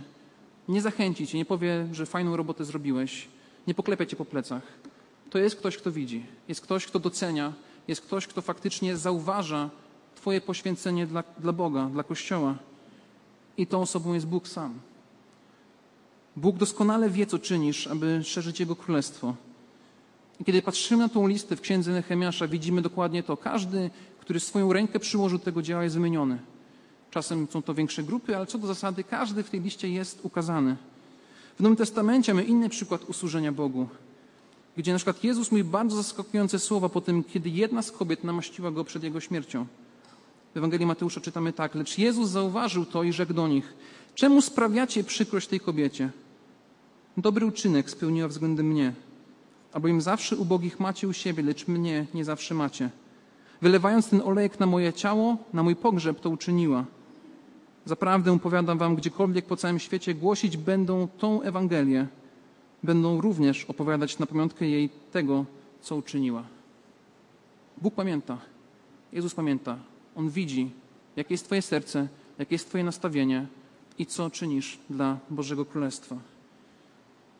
nie 0.67 0.81
zachęci 0.81 1.27
cię, 1.27 1.37
nie 1.37 1.45
powie, 1.45 1.87
że 1.91 2.05
fajną 2.05 2.37
robotę 2.37 2.65
zrobiłeś, 2.65 3.27
nie 3.67 3.73
poklepia 3.73 4.05
cię 4.05 4.15
po 4.15 4.25
plecach, 4.25 4.63
to 5.29 5.39
jest 5.39 5.55
ktoś, 5.55 5.77
kto 5.77 5.91
widzi, 5.91 6.25
jest 6.47 6.61
ktoś, 6.61 6.85
kto 6.85 6.99
docenia, 6.99 7.53
jest 7.87 8.01
ktoś, 8.01 8.27
kto 8.27 8.41
faktycznie 8.41 8.97
zauważa 8.97 9.69
Twoje 10.15 10.41
poświęcenie 10.41 11.07
dla, 11.07 11.23
dla 11.37 11.53
Boga, 11.53 11.85
dla 11.85 12.03
Kościoła. 12.03 12.55
I 13.57 13.67
tą 13.67 13.81
osobą 13.81 14.13
jest 14.13 14.27
Bóg 14.27 14.47
sam. 14.47 14.79
Bóg 16.35 16.57
doskonale 16.57 17.09
wie, 17.09 17.25
co 17.25 17.39
czynisz, 17.39 17.87
aby 17.87 18.23
szerzyć 18.23 18.59
Jego 18.59 18.75
królestwo. 18.75 19.35
I 20.39 20.45
kiedy 20.45 20.61
patrzymy 20.61 21.03
na 21.03 21.09
tą 21.09 21.27
listę 21.27 21.55
w 21.55 21.61
księdze 21.61 21.91
Nehemiasza, 21.91 22.47
widzimy 22.47 22.81
dokładnie 22.81 23.23
to. 23.23 23.37
Każdy, 23.37 23.89
który 24.19 24.39
swoją 24.39 24.73
rękę 24.73 24.99
przyłożył 24.99 25.37
do 25.37 25.45
tego 25.45 25.61
dzieła, 25.61 25.83
jest 25.83 25.95
wymieniony. 25.95 26.39
Czasem 27.11 27.47
są 27.51 27.61
to 27.61 27.73
większe 27.73 28.03
grupy, 28.03 28.37
ale 28.37 28.45
co 28.45 28.57
do 28.57 28.67
zasady, 28.67 29.03
każdy 29.03 29.43
w 29.43 29.49
tej 29.49 29.61
liście 29.61 29.89
jest 29.89 30.19
ukazany. 30.23 30.75
W 31.57 31.59
Nowym 31.59 31.75
Testamencie 31.75 32.33
mamy 32.33 32.47
inny 32.47 32.69
przykład 32.69 33.03
usłużenia 33.09 33.51
Bogu, 33.51 33.87
gdzie 34.77 34.91
na 34.91 34.97
przykład 34.97 35.23
Jezus 35.23 35.51
mówi 35.51 35.63
bardzo 35.63 35.95
zaskakujące 35.97 36.59
słowa 36.59 36.89
po 36.89 37.01
tym, 37.01 37.23
kiedy 37.23 37.49
jedna 37.49 37.81
z 37.81 37.91
kobiet 37.91 38.23
namaściła 38.23 38.71
go 38.71 38.83
przed 38.83 39.03
jego 39.03 39.19
śmiercią. 39.19 39.65
W 40.53 40.57
Ewangelii 40.57 40.85
Mateusza 40.85 41.21
czytamy 41.21 41.53
tak, 41.53 41.75
lecz 41.75 41.97
Jezus 41.97 42.29
zauważył 42.29 42.85
to 42.85 43.03
i 43.03 43.13
rzekł 43.13 43.33
do 43.33 43.47
nich, 43.47 43.73
czemu 44.15 44.41
sprawiacie 44.41 45.03
przykrość 45.03 45.47
tej 45.47 45.59
kobiecie? 45.59 46.09
Dobry 47.17 47.45
uczynek 47.45 47.89
spełniła 47.89 48.27
względem 48.27 48.65
mnie, 48.65 48.93
albowiem 49.73 50.01
zawsze 50.01 50.37
ubogich 50.37 50.79
macie 50.79 51.07
u 51.07 51.13
siebie, 51.13 51.43
lecz 51.43 51.67
mnie 51.67 52.05
nie 52.13 52.25
zawsze 52.25 52.55
macie. 52.55 52.89
Wylewając 53.61 54.09
ten 54.09 54.21
olejek 54.21 54.59
na 54.59 54.65
moje 54.65 54.93
ciało, 54.93 55.37
na 55.53 55.63
mój 55.63 55.75
pogrzeb 55.75 56.19
to 56.19 56.29
uczyniła. 56.29 56.85
Zaprawdę 57.85 58.39
powiadam 58.39 58.77
wam, 58.77 58.95
gdziekolwiek 58.95 59.45
po 59.45 59.57
całym 59.57 59.79
świecie 59.79 60.13
głosić 60.13 60.57
będą 60.57 61.07
tą 61.07 61.41
Ewangelię, 61.41 62.07
będą 62.83 63.21
również 63.21 63.65
opowiadać 63.65 64.19
na 64.19 64.25
pamiątkę 64.25 64.67
jej 64.67 64.89
tego, 65.11 65.45
co 65.81 65.95
uczyniła. 65.95 66.43
Bóg 67.81 67.93
pamięta, 67.93 68.37
Jezus 69.13 69.35
pamięta, 69.35 69.77
On 70.15 70.29
widzi, 70.29 70.71
jakie 71.15 71.33
jest 71.33 71.45
Twoje 71.45 71.61
serce, 71.61 72.07
jakie 72.39 72.55
jest 72.55 72.69
Twoje 72.69 72.83
nastawienie 72.83 73.47
i 73.99 74.05
co 74.05 74.29
czynisz 74.29 74.79
dla 74.89 75.17
Bożego 75.29 75.65
Królestwa. 75.65 76.34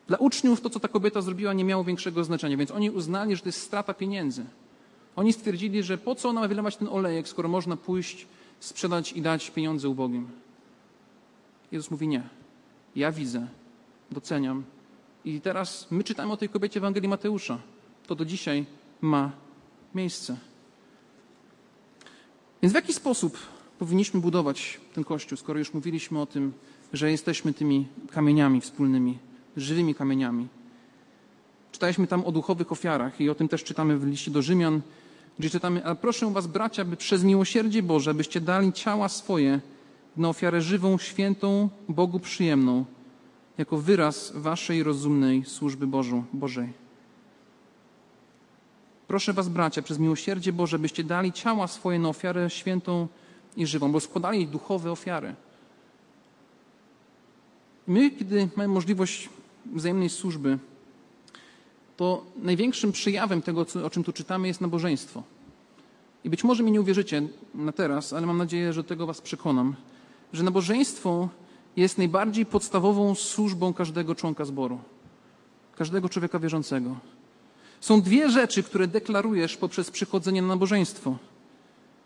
Dla 0.06 0.18
uczniów 0.18 0.60
to, 0.60 0.70
co 0.70 0.80
ta 0.80 0.88
kobieta 0.88 1.20
zrobiła, 1.20 1.52
nie 1.52 1.64
miało 1.64 1.84
większego 1.84 2.24
znaczenia, 2.24 2.56
więc 2.56 2.70
oni 2.70 2.90
uznali, 2.90 3.36
że 3.36 3.42
to 3.42 3.48
jest 3.48 3.62
strata 3.62 3.94
pieniędzy. 3.94 4.44
Oni 5.16 5.32
stwierdzili, 5.32 5.82
że 5.82 5.98
po 5.98 6.14
co 6.14 6.28
ona 6.28 6.40
ma 6.40 6.48
wylewać 6.48 6.76
ten 6.76 6.88
olejek, 6.88 7.28
skoro 7.28 7.48
można 7.48 7.76
pójść, 7.76 8.26
sprzedać 8.60 9.12
i 9.12 9.22
dać 9.22 9.50
pieniądze 9.50 9.88
ubogim. 9.88 10.28
Jezus 11.72 11.90
mówi 11.90 12.08
nie. 12.08 12.22
Ja 12.96 13.12
widzę, 13.12 13.46
doceniam. 14.10 14.64
I 15.24 15.40
teraz 15.40 15.86
my 15.90 16.04
czytamy 16.04 16.32
o 16.32 16.36
tej 16.36 16.48
kobiecie 16.48 16.80
w 16.80 16.82
Ewangelii 16.82 17.08
Mateusza. 17.08 17.58
To 18.06 18.14
do 18.14 18.24
dzisiaj 18.24 18.64
ma 19.00 19.32
miejsce. 19.94 20.36
Więc 22.62 22.72
w 22.72 22.74
jaki 22.74 22.92
sposób 22.92 23.38
powinniśmy 23.78 24.20
budować 24.20 24.80
ten 24.94 25.04
kościół, 25.04 25.38
skoro 25.38 25.58
już 25.58 25.74
mówiliśmy 25.74 26.20
o 26.20 26.26
tym, 26.26 26.52
że 26.92 27.10
jesteśmy 27.10 27.54
tymi 27.54 27.88
kamieniami 28.10 28.60
wspólnymi, 28.60 29.18
żywymi 29.56 29.94
kamieniami? 29.94 30.48
Czytaliśmy 31.72 32.06
tam 32.06 32.24
o 32.24 32.32
duchowych 32.32 32.72
ofiarach 32.72 33.20
i 33.20 33.30
o 33.30 33.34
tym 33.34 33.48
też 33.48 33.64
czytamy 33.64 33.98
w 33.98 34.06
liście 34.06 34.30
do 34.30 34.42
Rzymian, 34.42 34.80
gdzie 35.38 35.50
czytamy, 35.50 35.84
a 35.84 35.94
proszę 35.94 36.32
was 36.32 36.46
bracia, 36.46 36.84
by 36.84 36.96
przez 36.96 37.24
miłosierdzie 37.24 37.82
Boże, 37.82 38.14
byście 38.14 38.40
dali 38.40 38.72
ciała 38.72 39.08
swoje 39.08 39.60
na 40.16 40.28
ofiarę 40.28 40.60
żywą, 40.60 40.98
świętą, 40.98 41.68
Bogu 41.88 42.20
przyjemną, 42.20 42.84
jako 43.58 43.76
wyraz 43.76 44.32
waszej 44.34 44.82
rozumnej 44.82 45.44
służby 45.44 45.86
Bożu, 45.86 46.24
Bożej. 46.32 46.72
Proszę 49.08 49.32
was 49.32 49.48
bracia, 49.48 49.82
przez 49.82 49.98
miłosierdzie 49.98 50.52
Boże, 50.52 50.78
byście 50.78 51.04
dali 51.04 51.32
ciała 51.32 51.66
swoje 51.66 51.98
na 51.98 52.08
ofiarę 52.08 52.50
świętą 52.50 53.08
i 53.56 53.66
żywą, 53.66 53.92
bo 53.92 54.00
składali 54.00 54.46
duchowe 54.46 54.92
ofiary. 54.92 55.34
My, 57.86 58.10
kiedy 58.10 58.48
mamy 58.56 58.68
możliwość 58.68 59.28
wzajemnej 59.74 60.08
służby, 60.08 60.58
to 61.96 62.24
największym 62.36 62.92
przejawem 62.92 63.42
tego, 63.42 63.66
o 63.84 63.90
czym 63.90 64.04
tu 64.04 64.12
czytamy, 64.12 64.48
jest 64.48 64.60
nabożeństwo. 64.60 65.22
I 66.24 66.30
być 66.30 66.44
może 66.44 66.62
mi 66.62 66.72
nie 66.72 66.80
uwierzycie 66.80 67.22
na 67.54 67.72
teraz, 67.72 68.12
ale 68.12 68.26
mam 68.26 68.38
nadzieję, 68.38 68.72
że 68.72 68.84
tego 68.84 69.06
Was 69.06 69.20
przekonam, 69.20 69.74
że 70.32 70.42
nabożeństwo 70.42 71.28
jest 71.76 71.98
najbardziej 71.98 72.46
podstawową 72.46 73.14
służbą 73.14 73.74
każdego 73.74 74.14
członka 74.14 74.44
zboru, 74.44 74.78
każdego 75.76 76.08
człowieka 76.08 76.38
wierzącego. 76.38 76.96
Są 77.80 78.02
dwie 78.02 78.30
rzeczy, 78.30 78.62
które 78.62 78.86
deklarujesz 78.88 79.56
poprzez 79.56 79.90
przychodzenie 79.90 80.42
na 80.42 80.48
nabożeństwo. 80.48 81.16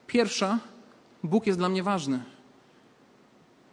Pierwsza, 0.06 0.58
Bóg 1.24 1.46
jest 1.46 1.58
dla 1.58 1.68
mnie 1.68 1.82
ważny. 1.82 2.22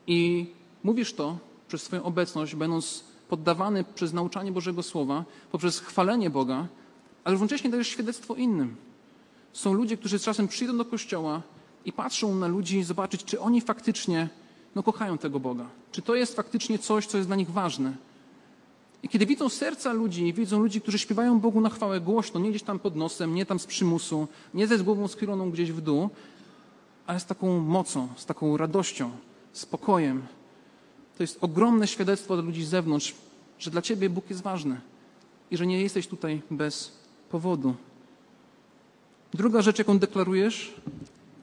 I 0.08 0.47
mówisz 0.84 1.13
to 1.13 1.38
przez 1.67 1.84
swoją 1.84 2.04
obecność, 2.04 2.56
będąc 2.56 3.04
poddawany 3.30 3.84
przez 3.84 4.13
nauczanie 4.13 4.52
Bożego 4.52 4.84
Słowa, 4.84 5.26
poprzez 5.52 5.80
chwalenie 5.80 6.30
Boga, 6.30 6.68
ale 7.24 7.34
równocześnie 7.34 7.70
dajesz 7.70 7.88
świadectwo 7.88 8.36
innym. 8.36 8.76
Są 9.54 9.74
ludzie, 9.74 9.98
którzy 9.98 10.20
czasem 10.20 10.48
przyjdą 10.48 10.78
do 10.78 10.86
kościoła 10.86 11.42
i 11.86 11.94
patrzą 11.94 12.36
na 12.36 12.48
ludzi, 12.48 12.84
zobaczyć, 12.84 13.24
czy 13.24 13.40
oni 13.40 13.62
faktycznie 13.62 14.30
no, 14.76 14.84
kochają 14.84 15.18
tego 15.18 15.40
Boga. 15.40 15.66
Czy 15.92 16.02
to 16.02 16.16
jest 16.16 16.36
faktycznie 16.36 16.80
coś, 16.80 17.06
co 17.06 17.18
jest 17.18 17.30
dla 17.30 17.36
nich 17.36 17.52
ważne. 17.52 17.94
I 19.04 19.10
kiedy 19.10 19.26
widzą 19.26 19.50
serca 19.50 19.94
ludzi, 19.94 20.34
widzą 20.34 20.60
ludzi, 20.60 20.82
którzy 20.82 21.00
śpiewają 21.00 21.40
Bogu 21.40 21.62
na 21.62 21.70
chwałę 21.70 22.02
głośno, 22.02 22.40
nie 22.40 22.50
gdzieś 22.50 22.63
tam 22.63 22.80
pod 22.80 22.96
nosem, 22.96 23.36
nie 23.36 23.46
tam 23.46 23.60
z 23.60 23.66
przymusu, 23.66 24.28
nie 24.54 24.68
ze 24.68 24.78
głową 24.78 25.08
schyloną 25.08 25.52
gdzieś 25.52 25.72
w 25.72 25.82
dół, 25.82 26.10
ale 27.08 27.20
z 27.20 27.26
taką 27.26 27.60
mocą, 27.60 28.08
z 28.16 28.26
taką 28.26 28.58
radością, 28.58 29.12
spokojem, 29.54 30.22
to 31.18 31.24
jest 31.24 31.38
ogromne 31.42 31.88
świadectwo 31.88 32.36
dla 32.36 32.46
ludzi 32.46 32.66
z 32.66 32.70
zewnątrz, 32.70 33.16
że 33.60 33.72
dla 33.72 33.82
Ciebie 33.82 34.10
Bóg 34.10 34.30
jest 34.30 34.42
ważny 34.42 34.82
i 35.52 35.58
że 35.58 35.68
nie 35.68 35.82
jesteś 35.82 36.08
tutaj 36.08 36.42
bez 36.52 36.92
powodu. 37.30 37.76
Druga 39.34 39.62
rzecz, 39.62 39.80
jaką 39.80 40.00
deklarujesz, 40.00 40.74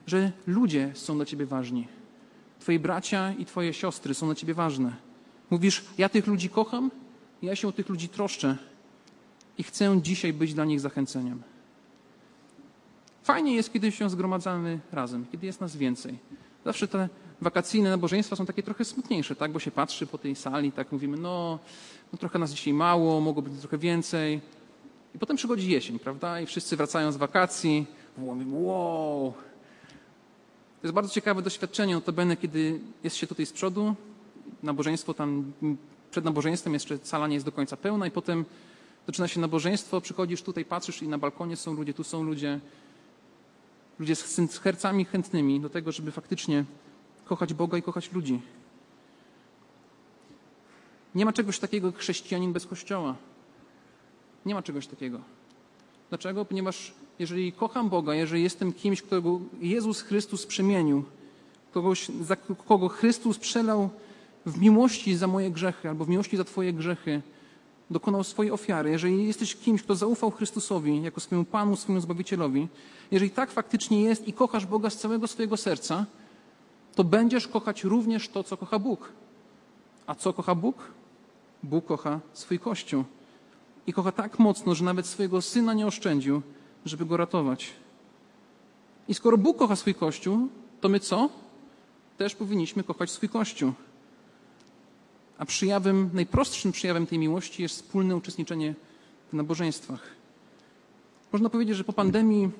że 0.06 0.32
ludzie 0.46 0.90
są 0.94 1.16
dla 1.16 1.24
Ciebie 1.24 1.46
ważni. 1.46 1.88
Twoi 2.60 2.78
bracia 2.78 3.32
i 3.32 3.44
Twoje 3.44 3.74
siostry 3.74 4.14
są 4.14 4.26
dla 4.26 4.34
Ciebie 4.34 4.54
ważne. 4.54 4.96
Mówisz, 5.50 5.84
ja 5.98 6.08
tych 6.08 6.26
ludzi 6.26 6.48
kocham, 6.48 6.90
ja 7.42 7.56
się 7.56 7.68
o 7.68 7.72
tych 7.72 7.88
ludzi 7.88 8.08
troszczę 8.08 8.56
i 9.58 9.62
chcę 9.62 9.98
dzisiaj 10.02 10.32
być 10.32 10.54
dla 10.54 10.64
nich 10.64 10.80
zachęceniem. 10.80 11.42
Fajnie 13.22 13.54
jest, 13.54 13.72
kiedy 13.72 13.92
się 13.92 14.10
zgromadzamy 14.10 14.80
razem, 14.92 15.26
kiedy 15.32 15.46
jest 15.46 15.60
nas 15.60 15.76
więcej. 15.76 16.18
Zawsze 16.64 16.88
te 16.88 17.08
wakacyjne 17.44 17.90
nabożeństwa 17.90 18.36
są 18.36 18.46
takie 18.46 18.62
trochę 18.62 18.84
smutniejsze, 18.84 19.36
tak? 19.36 19.52
Bo 19.52 19.58
się 19.58 19.70
patrzy 19.70 20.06
po 20.06 20.18
tej 20.18 20.36
sali, 20.36 20.72
tak 20.72 20.92
mówimy, 20.92 21.16
no, 21.16 21.58
no 22.12 22.18
trochę 22.18 22.38
nas 22.38 22.50
dzisiaj 22.50 22.74
mało, 22.74 23.20
mogło 23.20 23.42
być 23.42 23.60
trochę 23.60 23.78
więcej. 23.78 24.40
I 25.14 25.18
potem 25.18 25.36
przychodzi 25.36 25.70
jesień, 25.70 25.98
prawda? 25.98 26.40
I 26.40 26.46
wszyscy 26.46 26.76
wracają 26.76 27.12
z 27.12 27.16
wakacji, 27.16 27.86
mówimy, 28.18 28.58
wow. 28.58 29.32
To 30.80 30.86
jest 30.86 30.94
bardzo 30.94 31.14
ciekawe 31.14 31.42
doświadczenie, 31.42 31.94
notabene, 31.94 32.36
kiedy 32.36 32.80
jest 33.04 33.16
się 33.16 33.26
tutaj 33.26 33.46
z 33.46 33.52
przodu, 33.52 33.94
nabożeństwo 34.62 35.14
tam, 35.14 35.52
przed 36.10 36.24
nabożeństwem 36.24 36.74
jeszcze 36.74 36.98
sala 37.02 37.26
nie 37.26 37.34
jest 37.34 37.46
do 37.46 37.52
końca 37.52 37.76
pełna 37.76 38.06
i 38.06 38.10
potem 38.10 38.44
zaczyna 39.06 39.28
się 39.28 39.40
nabożeństwo, 39.40 40.00
przychodzisz 40.00 40.42
tutaj, 40.42 40.64
patrzysz 40.64 41.02
i 41.02 41.08
na 41.08 41.18
balkonie 41.18 41.56
są 41.56 41.72
ludzie, 41.72 41.94
tu 41.94 42.04
są 42.04 42.22
ludzie, 42.22 42.60
ludzie 43.98 44.16
z 44.16 44.50
sercami 44.50 45.04
chętnymi 45.04 45.60
do 45.60 45.70
tego, 45.70 45.92
żeby 45.92 46.10
faktycznie 46.10 46.64
kochać 47.24 47.54
Boga 47.54 47.78
i 47.78 47.82
kochać 47.82 48.12
ludzi. 48.12 48.40
Nie 51.14 51.24
ma 51.24 51.32
czegoś 51.32 51.58
takiego 51.58 51.86
jak 51.86 51.96
chrześcijanin 51.96 52.52
bez 52.52 52.66
kościoła. 52.66 53.14
Nie 54.46 54.54
ma 54.54 54.62
czegoś 54.62 54.86
takiego. 54.86 55.20
Dlaczego? 56.08 56.44
Ponieważ 56.44 56.94
jeżeli 57.18 57.52
kocham 57.52 57.88
Boga, 57.88 58.14
jeżeli 58.14 58.42
jestem 58.42 58.72
kimś, 58.72 59.02
którego 59.02 59.40
Jezus 59.60 60.00
Chrystus 60.00 60.46
przemienił, 60.46 61.04
kogoś, 61.72 62.08
za 62.08 62.36
kogo 62.36 62.88
Chrystus 62.88 63.38
przelał 63.38 63.90
w 64.46 64.60
miłości 64.60 65.16
za 65.16 65.26
moje 65.26 65.50
grzechy 65.50 65.88
albo 65.88 66.04
w 66.04 66.08
miłości 66.08 66.36
za 66.36 66.44
Twoje 66.44 66.72
grzechy, 66.72 67.22
dokonał 67.90 68.24
swojej 68.24 68.52
ofiary, 68.52 68.90
jeżeli 68.90 69.26
jesteś 69.26 69.56
kimś, 69.56 69.82
kto 69.82 69.96
zaufał 69.96 70.30
Chrystusowi 70.30 71.02
jako 71.02 71.20
swojemu 71.20 71.44
Panu, 71.44 71.76
swojemu 71.76 72.00
Zbawicielowi, 72.00 72.68
jeżeli 73.10 73.30
tak 73.30 73.50
faktycznie 73.50 74.02
jest 74.02 74.28
i 74.28 74.32
kochasz 74.32 74.66
Boga 74.66 74.90
z 74.90 74.96
całego 74.96 75.26
swojego 75.26 75.56
serca, 75.56 76.06
to 76.94 77.04
będziesz 77.04 77.48
kochać 77.48 77.84
również 77.84 78.28
to, 78.28 78.44
co 78.44 78.56
kocha 78.56 78.78
Bóg. 78.78 79.12
A 80.06 80.14
co 80.14 80.32
kocha 80.32 80.54
Bóg? 80.54 80.76
Bóg 81.62 81.86
kocha 81.86 82.20
swój 82.32 82.58
Kościół. 82.58 83.04
I 83.86 83.92
kocha 83.92 84.12
tak 84.12 84.38
mocno, 84.38 84.74
że 84.74 84.84
nawet 84.84 85.06
swojego 85.06 85.42
Syna 85.42 85.74
nie 85.74 85.86
oszczędził, 85.86 86.42
żeby 86.84 87.06
go 87.06 87.16
ratować. 87.16 87.72
I 89.08 89.14
skoro 89.14 89.38
Bóg 89.38 89.56
kocha 89.56 89.76
swój 89.76 89.94
Kościół, 89.94 90.48
to 90.80 90.88
my 90.88 91.00
co? 91.00 91.28
Też 92.18 92.34
powinniśmy 92.34 92.84
kochać 92.84 93.10
swój 93.10 93.28
Kościół. 93.28 93.72
A 95.38 95.44
przyjawem, 95.44 96.10
najprostszym 96.12 96.72
przyjawem 96.72 97.06
tej 97.06 97.18
miłości 97.18 97.62
jest 97.62 97.74
wspólne 97.74 98.16
uczestniczenie 98.16 98.74
w 99.32 99.36
nabożeństwach. 99.36 100.00
Można 101.32 101.50
powiedzieć, 101.50 101.76
że 101.76 101.84
po 101.84 101.92
pandemii 101.92 102.50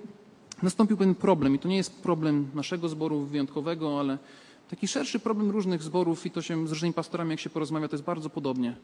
nastąpił 0.63 0.97
pewien 0.97 1.15
problem 1.15 1.55
i 1.55 1.59
to 1.59 1.69
nie 1.69 1.77
jest 1.77 2.03
problem 2.03 2.51
naszego 2.55 2.89
zboru 2.89 3.21
wyjątkowego, 3.21 4.01
ale 4.01 4.19
taki 4.71 4.89
szerszy 4.89 5.19
problem 5.19 5.51
różnych 5.51 5.83
zborów 5.83 6.27
i 6.27 6.31
to 6.31 6.43
się 6.43 6.69
z 6.69 6.71
różnymi 6.71 6.95
pastorami, 6.95 7.31
jak 7.31 7.41
się 7.41 7.51
porozmawia, 7.51 7.89
to 7.89 7.95
jest 7.95 8.05
bardzo 8.05 8.31
podobnie. 8.31 8.77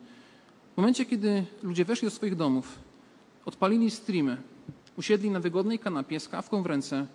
W 0.74 0.76
momencie, 0.76 1.04
kiedy 1.06 1.44
ludzie 1.62 1.84
weszli 1.84 2.06
do 2.06 2.10
swoich 2.10 2.36
domów, 2.36 2.78
odpalili 3.46 3.90
streamy, 3.90 4.36
usiedli 4.96 5.30
na 5.30 5.40
wygodnej 5.40 5.78
kanapie 5.78 6.20
z 6.20 6.28
kawką 6.28 6.62
w 6.62 6.66
ręce, 6.66 7.06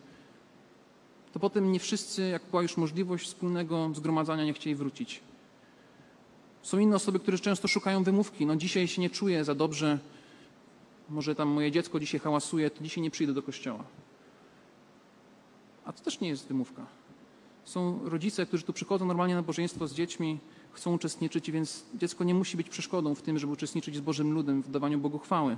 to 1.34 1.40
potem 1.40 1.72
nie 1.72 1.80
wszyscy, 1.80 2.22
jak 2.30 2.42
była 2.50 2.62
już 2.62 2.78
możliwość 2.78 3.26
wspólnego 3.26 3.92
zgromadzania, 3.96 4.46
nie 4.46 4.54
chcieli 4.54 4.76
wrócić. 4.76 5.22
Są 6.62 6.80
inne 6.80 6.96
osoby, 6.96 7.20
które 7.20 7.38
często 7.38 7.68
szukają 7.68 8.04
wymówki. 8.04 8.46
No 8.46 8.56
dzisiaj 8.56 8.88
się 8.88 9.02
nie 9.02 9.10
czuję 9.10 9.44
za 9.44 9.56
dobrze, 9.56 10.00
może 11.10 11.36
tam 11.36 11.48
moje 11.48 11.72
dziecko 11.72 12.00
dzisiaj 12.00 12.20
hałasuje, 12.20 12.70
to 12.70 12.84
dzisiaj 12.84 13.04
nie 13.04 13.12
przyjdę 13.12 13.34
do 13.34 13.44
kościoła. 13.44 13.84
A 15.86 15.94
to 15.94 16.04
też 16.04 16.20
nie 16.20 16.28
jest 16.28 16.48
wymówka. 16.48 16.86
Są 17.66 18.00
rodzice, 18.04 18.46
którzy 18.46 18.64
tu 18.64 18.74
przychodzą 18.74 19.06
normalnie 19.06 19.36
na 19.36 19.42
bożeństwo 19.42 19.88
z 19.88 19.94
dziećmi, 19.94 20.40
chcą 20.72 20.94
uczestniczyć, 20.94 21.52
więc 21.52 21.84
dziecko 21.96 22.24
nie 22.24 22.34
musi 22.34 22.58
być 22.58 22.70
przeszkodą 22.70 23.16
w 23.16 23.22
tym, 23.22 23.40
żeby 23.40 23.54
uczestniczyć 23.54 23.96
z 23.96 24.00
Bożym 24.00 24.32
ludem 24.32 24.62
w 24.62 24.72
dawaniu 24.72 24.98
Bogu 24.98 25.20
chwały. 25.20 25.58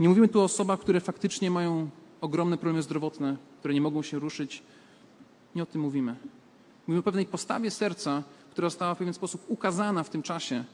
Nie 0.00 0.08
mówimy 0.08 0.28
tu 0.28 0.40
o 0.40 0.44
osobach, 0.44 0.80
które 0.80 1.00
faktycznie 1.00 1.50
mają 1.50 1.90
ogromne 2.20 2.56
problemy 2.58 2.82
zdrowotne, 2.82 3.36
które 3.58 3.74
nie 3.74 3.80
mogą 3.80 4.02
się 4.02 4.18
ruszyć. 4.18 4.62
Nie 5.54 5.62
o 5.62 5.66
tym 5.66 5.80
mówimy. 5.80 6.16
Mówimy 6.86 7.00
o 7.00 7.02
pewnej 7.02 7.26
postawie 7.26 7.70
serca, 7.70 8.22
która 8.50 8.70
została 8.70 8.94
w 8.94 8.98
pewien 8.98 9.14
sposób 9.14 9.44
ukazana 9.48 10.02
w 10.02 10.10
tym 10.10 10.22
czasie. 10.22 10.64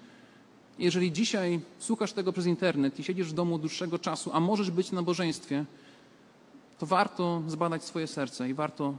Jeżeli 0.78 1.12
dzisiaj 1.12 1.60
słuchasz 1.78 2.12
tego 2.12 2.32
przez 2.32 2.46
internet 2.46 2.98
i 2.98 3.04
siedzisz 3.04 3.28
w 3.28 3.32
domu 3.32 3.58
dłuższego 3.58 3.98
czasu, 3.98 4.30
a 4.32 4.40
możesz 4.40 4.70
być 4.70 4.92
na 4.92 4.96
nabożeństwie, 4.96 5.64
to 6.82 6.86
warto 6.86 7.42
zbadać 7.46 7.84
swoje 7.84 8.06
serce 8.06 8.48
i 8.48 8.54
warto 8.54 8.94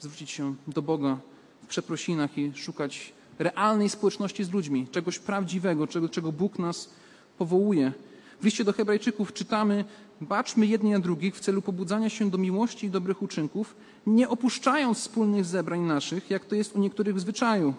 zwrócić 0.00 0.30
się 0.30 0.54
do 0.66 0.82
Boga 0.82 1.18
w 1.62 1.66
przeprosinach 1.66 2.38
i 2.38 2.52
szukać 2.54 3.12
realnej 3.38 3.88
społeczności 3.88 4.44
z 4.44 4.50
ludźmi, 4.50 4.86
czegoś 4.90 5.18
prawdziwego, 5.18 5.86
czego, 5.86 6.08
czego 6.08 6.32
Bóg 6.32 6.58
nas 6.58 6.90
powołuje. 7.38 7.92
W 8.40 8.44
liście 8.44 8.64
do 8.64 8.72
Hebrajczyków 8.72 9.32
czytamy: 9.32 9.84
Baczmy 10.20 10.66
jedni 10.66 10.90
na 10.90 10.98
drugich 10.98 11.36
w 11.36 11.40
celu 11.40 11.62
pobudzania 11.62 12.08
się 12.08 12.30
do 12.30 12.38
miłości 12.38 12.86
i 12.86 12.90
dobrych 12.90 13.22
uczynków, 13.22 13.76
nie 14.06 14.28
opuszczając 14.28 14.98
wspólnych 14.98 15.44
zebrań 15.44 15.80
naszych, 15.80 16.30
jak 16.30 16.44
to 16.44 16.54
jest 16.54 16.76
u 16.76 16.78
niektórych 16.78 17.14
w 17.16 17.20
zwyczaju, 17.20 17.74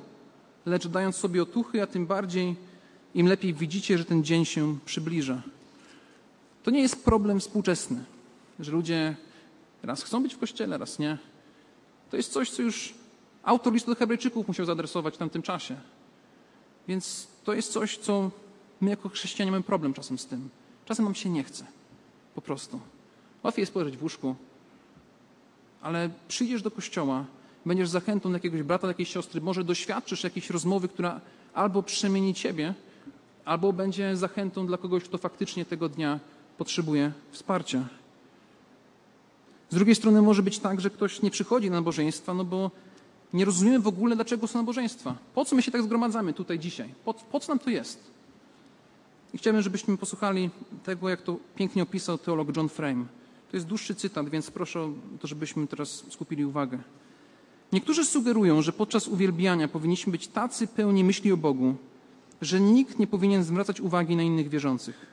lecz 0.66 0.88
dając 0.88 1.16
sobie 1.16 1.44
otuchy, 1.44 1.84
a 1.84 1.88
tym 1.88 2.06
bardziej 2.08 2.56
im 3.16 3.28
lepiej 3.28 3.54
widzicie, 3.54 3.98
że 3.98 4.06
ten 4.06 4.24
dzień 4.24 4.46
się 4.46 4.78
przybliża. 4.86 5.42
To 6.64 6.72
nie 6.72 6.82
jest 6.82 7.06
problem 7.06 7.40
współczesny, 7.40 8.04
że 8.60 8.72
ludzie 8.72 9.16
raz 9.84 10.04
chcą 10.04 10.24
być 10.24 10.34
w 10.34 10.39
kościele, 10.39 10.78
raz 10.78 11.00
nie. 11.00 11.17
To 12.12 12.17
jest 12.17 12.32
coś, 12.34 12.50
co 12.50 12.62
już 12.62 12.94
autor 13.44 13.74
listu 13.74 13.91
do 13.91 13.96
Hebrajczyków 13.96 14.48
musiał 14.48 14.65
zaadresować 14.65 15.13
w 15.13 15.17
tamtym 15.17 15.41
czasie. 15.41 15.76
Więc 16.88 17.28
to 17.44 17.54
jest 17.54 17.72
coś, 17.72 17.98
co 17.98 18.32
my 18.82 18.89
jako 18.89 19.10
chrześcijanie 19.10 19.52
mamy 19.52 19.63
problem 19.63 19.94
czasem 19.94 20.17
z 20.20 20.26
tym. 20.26 20.50
Czasem 20.86 21.06
nam 21.06 21.15
się 21.15 21.30
nie 21.30 21.44
chce. 21.44 21.65
Po 22.36 22.41
prostu. 22.41 22.80
Łatwiej 23.44 23.62
jest 23.62 23.74
poleżeć 23.74 23.98
w 23.98 24.04
łóżku, 24.04 24.36
ale 25.82 26.10
przyjdziesz 26.28 26.62
do 26.62 26.72
kościoła, 26.72 27.26
będziesz 27.65 27.89
zachętą 27.89 28.32
jakiegoś 28.32 28.63
brata, 28.63 28.88
jakiejś 28.88 29.10
siostry, 29.10 29.41
może 29.41 29.63
doświadczysz 29.63 30.24
jakiejś 30.24 30.50
rozmowy, 30.50 30.88
która 30.88 31.22
albo 31.54 31.84
przemieni 31.84 32.34
ciebie, 32.34 32.74
albo 33.46 33.74
będzie 33.74 34.17
zachętą 34.17 34.67
dla 34.67 34.78
kogoś, 34.78 35.04
kto 35.04 35.17
faktycznie 35.17 35.65
tego 35.65 35.89
dnia 35.89 36.20
potrzebuje 36.58 37.12
wsparcia. 37.32 37.88
Z 39.72 39.76
drugiej 39.76 39.96
strony 39.96 40.22
może 40.22 40.44
być 40.44 40.60
tak, 40.60 40.82
że 40.82 40.90
ktoś 40.90 41.22
nie 41.22 41.32
przychodzi 41.32 41.70
na 41.70 41.76
nabożeństwa, 41.76 42.34
no 42.34 42.44
bo 42.46 42.72
nie 43.34 43.46
rozumiemy 43.46 43.80
w 43.80 43.88
ogóle, 43.88 44.16
dlaczego 44.16 44.48
są 44.48 44.60
nabożeństwa. 44.60 45.16
Po 45.36 45.46
co 45.46 45.56
my 45.56 45.62
się 45.62 45.72
tak 45.72 45.84
zgromadzamy 45.84 46.34
tutaj 46.34 46.60
dzisiaj? 46.60 46.90
Po, 47.06 47.14
po 47.14 47.40
co 47.40 47.52
nam 47.52 47.60
to 47.60 47.70
jest? 47.70 48.00
I 49.34 49.38
chciałbym, 49.38 49.62
żebyśmy 49.62 49.98
posłuchali 49.98 50.50
tego, 50.84 51.10
jak 51.10 51.22
to 51.22 51.38
pięknie 51.56 51.84
opisał 51.84 52.18
teolog 52.18 52.58
John 52.58 52.70
Frame. 52.70 53.06
To 53.52 53.58
jest 53.58 53.68
dłuższy 53.68 53.96
cytat, 53.96 54.30
więc 54.30 54.52
proszę 54.52 54.82
o 54.82 54.92
to, 55.20 55.28
żebyśmy 55.28 55.68
teraz 55.68 56.04
skupili 56.10 56.46
uwagę. 56.46 56.78
Niektórzy 57.72 58.06
sugerują, 58.06 58.62
że 58.62 58.72
podczas 58.74 59.08
uwielbiania 59.08 59.68
powinniśmy 59.68 60.12
być 60.12 60.28
tacy 60.28 60.68
pełni 60.68 61.04
myśli 61.04 61.32
o 61.32 61.38
Bogu, 61.38 61.76
że 62.42 62.60
nikt 62.60 63.00
nie 63.00 63.08
powinien 63.08 63.44
zwracać 63.44 63.82
uwagi 63.82 64.16
na 64.16 64.24
innych 64.24 64.50
wierzących. 64.50 65.06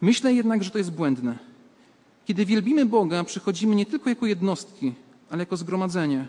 Myślę 0.00 0.34
jednak, 0.34 0.64
że 0.64 0.70
to 0.70 0.78
jest 0.78 0.92
błędne. 0.92 1.55
Kiedy 2.26 2.46
wielbimy 2.46 2.86
Boga, 2.86 3.24
przychodzimy 3.24 3.74
nie 3.74 3.86
tylko 3.86 4.10
jako 4.10 4.26
jednostki, 4.26 4.94
ale 5.30 5.42
jako 5.42 5.56
zgromadzenie, 5.56 6.28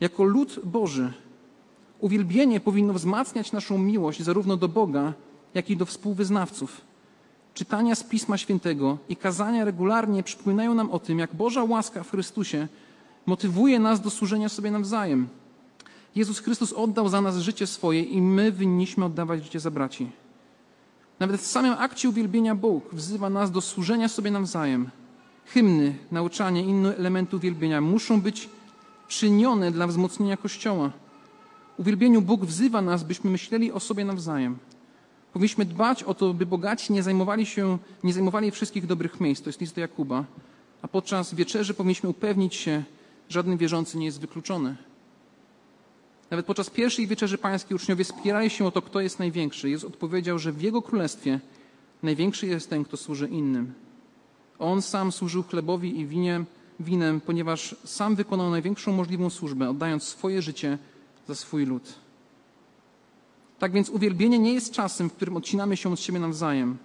jako 0.00 0.24
lud 0.24 0.60
Boży. 0.64 1.12
Uwielbienie 2.00 2.60
powinno 2.60 2.92
wzmacniać 2.94 3.52
naszą 3.52 3.78
miłość 3.78 4.22
zarówno 4.22 4.56
do 4.56 4.68
Boga, 4.68 5.12
jak 5.54 5.70
i 5.70 5.76
do 5.76 5.86
współwyznawców. 5.86 6.80
Czytania 7.54 7.94
z 7.94 8.04
Pisma 8.04 8.38
Świętego 8.38 8.98
i 9.08 9.16
kazania 9.16 9.64
regularnie 9.64 10.22
przypominają 10.22 10.74
nam 10.74 10.90
o 10.90 10.98
tym, 10.98 11.18
jak 11.18 11.34
Boża 11.34 11.64
łaska 11.64 12.02
w 12.02 12.10
Chrystusie 12.10 12.68
motywuje 13.26 13.78
nas 13.78 14.00
do 14.00 14.10
służenia 14.10 14.48
sobie 14.48 14.70
nawzajem. 14.70 15.28
Jezus 16.16 16.38
Chrystus 16.38 16.72
oddał 16.72 17.08
za 17.08 17.20
nas 17.20 17.36
życie 17.36 17.66
swoje 17.66 18.02
i 18.02 18.22
my 18.22 18.52
winniśmy 18.52 19.04
oddawać 19.04 19.44
życie 19.44 19.60
za 19.60 19.70
braci. 19.70 20.10
Nawet 21.20 21.40
w 21.40 21.46
samym 21.46 21.74
akcie 21.78 22.08
uwielbienia 22.08 22.54
Bóg 22.54 22.94
wzywa 22.94 23.30
nas 23.30 23.50
do 23.50 23.60
służenia 23.60 24.08
sobie 24.08 24.30
nawzajem. 24.30 24.90
Hymny, 25.46 25.94
nauczanie, 26.10 26.62
inne 26.62 26.96
elementy 26.96 27.36
uwielbienia 27.36 27.80
muszą 27.80 28.20
być 28.20 28.48
czynione 29.08 29.70
dla 29.70 29.86
wzmocnienia 29.86 30.36
Kościoła. 30.36 30.90
Uwielbieniu 31.78 32.22
Bóg 32.22 32.44
wzywa 32.44 32.82
nas, 32.82 33.04
byśmy 33.04 33.30
myśleli 33.30 33.72
o 33.72 33.80
sobie 33.80 34.04
nawzajem. 34.04 34.58
Powinniśmy 35.32 35.64
dbać 35.64 36.02
o 36.02 36.14
to, 36.14 36.34
by 36.34 36.46
bogaci 36.46 36.92
nie 36.92 37.02
zajmowali 37.02 37.46
się, 37.46 37.78
nie 38.04 38.12
zajmowali 38.12 38.50
wszystkich 38.50 38.86
dobrych 38.86 39.20
miejsc. 39.20 39.42
To 39.42 39.48
jest 39.48 39.60
list 39.60 39.74
do 39.74 39.80
Jakuba. 39.80 40.24
A 40.82 40.88
podczas 40.88 41.34
wieczerzy 41.34 41.74
powinniśmy 41.74 42.08
upewnić 42.08 42.54
się, 42.54 42.82
że 43.28 43.34
żaden 43.34 43.56
wierzący 43.56 43.98
nie 43.98 44.06
jest 44.06 44.20
wykluczony. 44.20 44.76
Nawet 46.30 46.46
podczas 46.46 46.70
pierwszej 46.70 47.06
wieczerzy 47.06 47.38
pańskiej 47.38 47.76
uczniowie 47.76 48.04
spierali 48.04 48.50
się 48.50 48.66
o 48.66 48.70
to, 48.70 48.82
kto 48.82 49.00
jest 49.00 49.18
największy. 49.18 49.70
Jezus 49.70 49.90
odpowiedział, 49.90 50.38
że 50.38 50.52
w 50.52 50.62
Jego 50.62 50.82
królestwie 50.82 51.40
największy 52.02 52.46
jest 52.46 52.70
ten, 52.70 52.84
kto 52.84 52.96
służy 52.96 53.28
innym. 53.28 53.74
On 54.58 54.82
sam 54.82 55.12
służył 55.12 55.42
chlebowi 55.42 56.00
i 56.00 56.06
winie, 56.06 56.44
winem, 56.80 57.20
ponieważ 57.20 57.76
sam 57.84 58.16
wykonał 58.16 58.50
największą 58.50 58.92
możliwą 58.92 59.30
służbę, 59.30 59.70
oddając 59.70 60.02
swoje 60.02 60.42
życie 60.42 60.78
za 61.28 61.34
swój 61.34 61.66
lud. 61.66 61.94
Tak 63.58 63.72
więc 63.72 63.88
uwielbienie 63.88 64.38
nie 64.38 64.54
jest 64.54 64.72
czasem, 64.72 65.10
w 65.10 65.12
którym 65.12 65.36
odcinamy 65.36 65.76
się 65.76 65.92
od 65.92 66.00
siebie 66.00 66.18
nawzajem, 66.18 66.76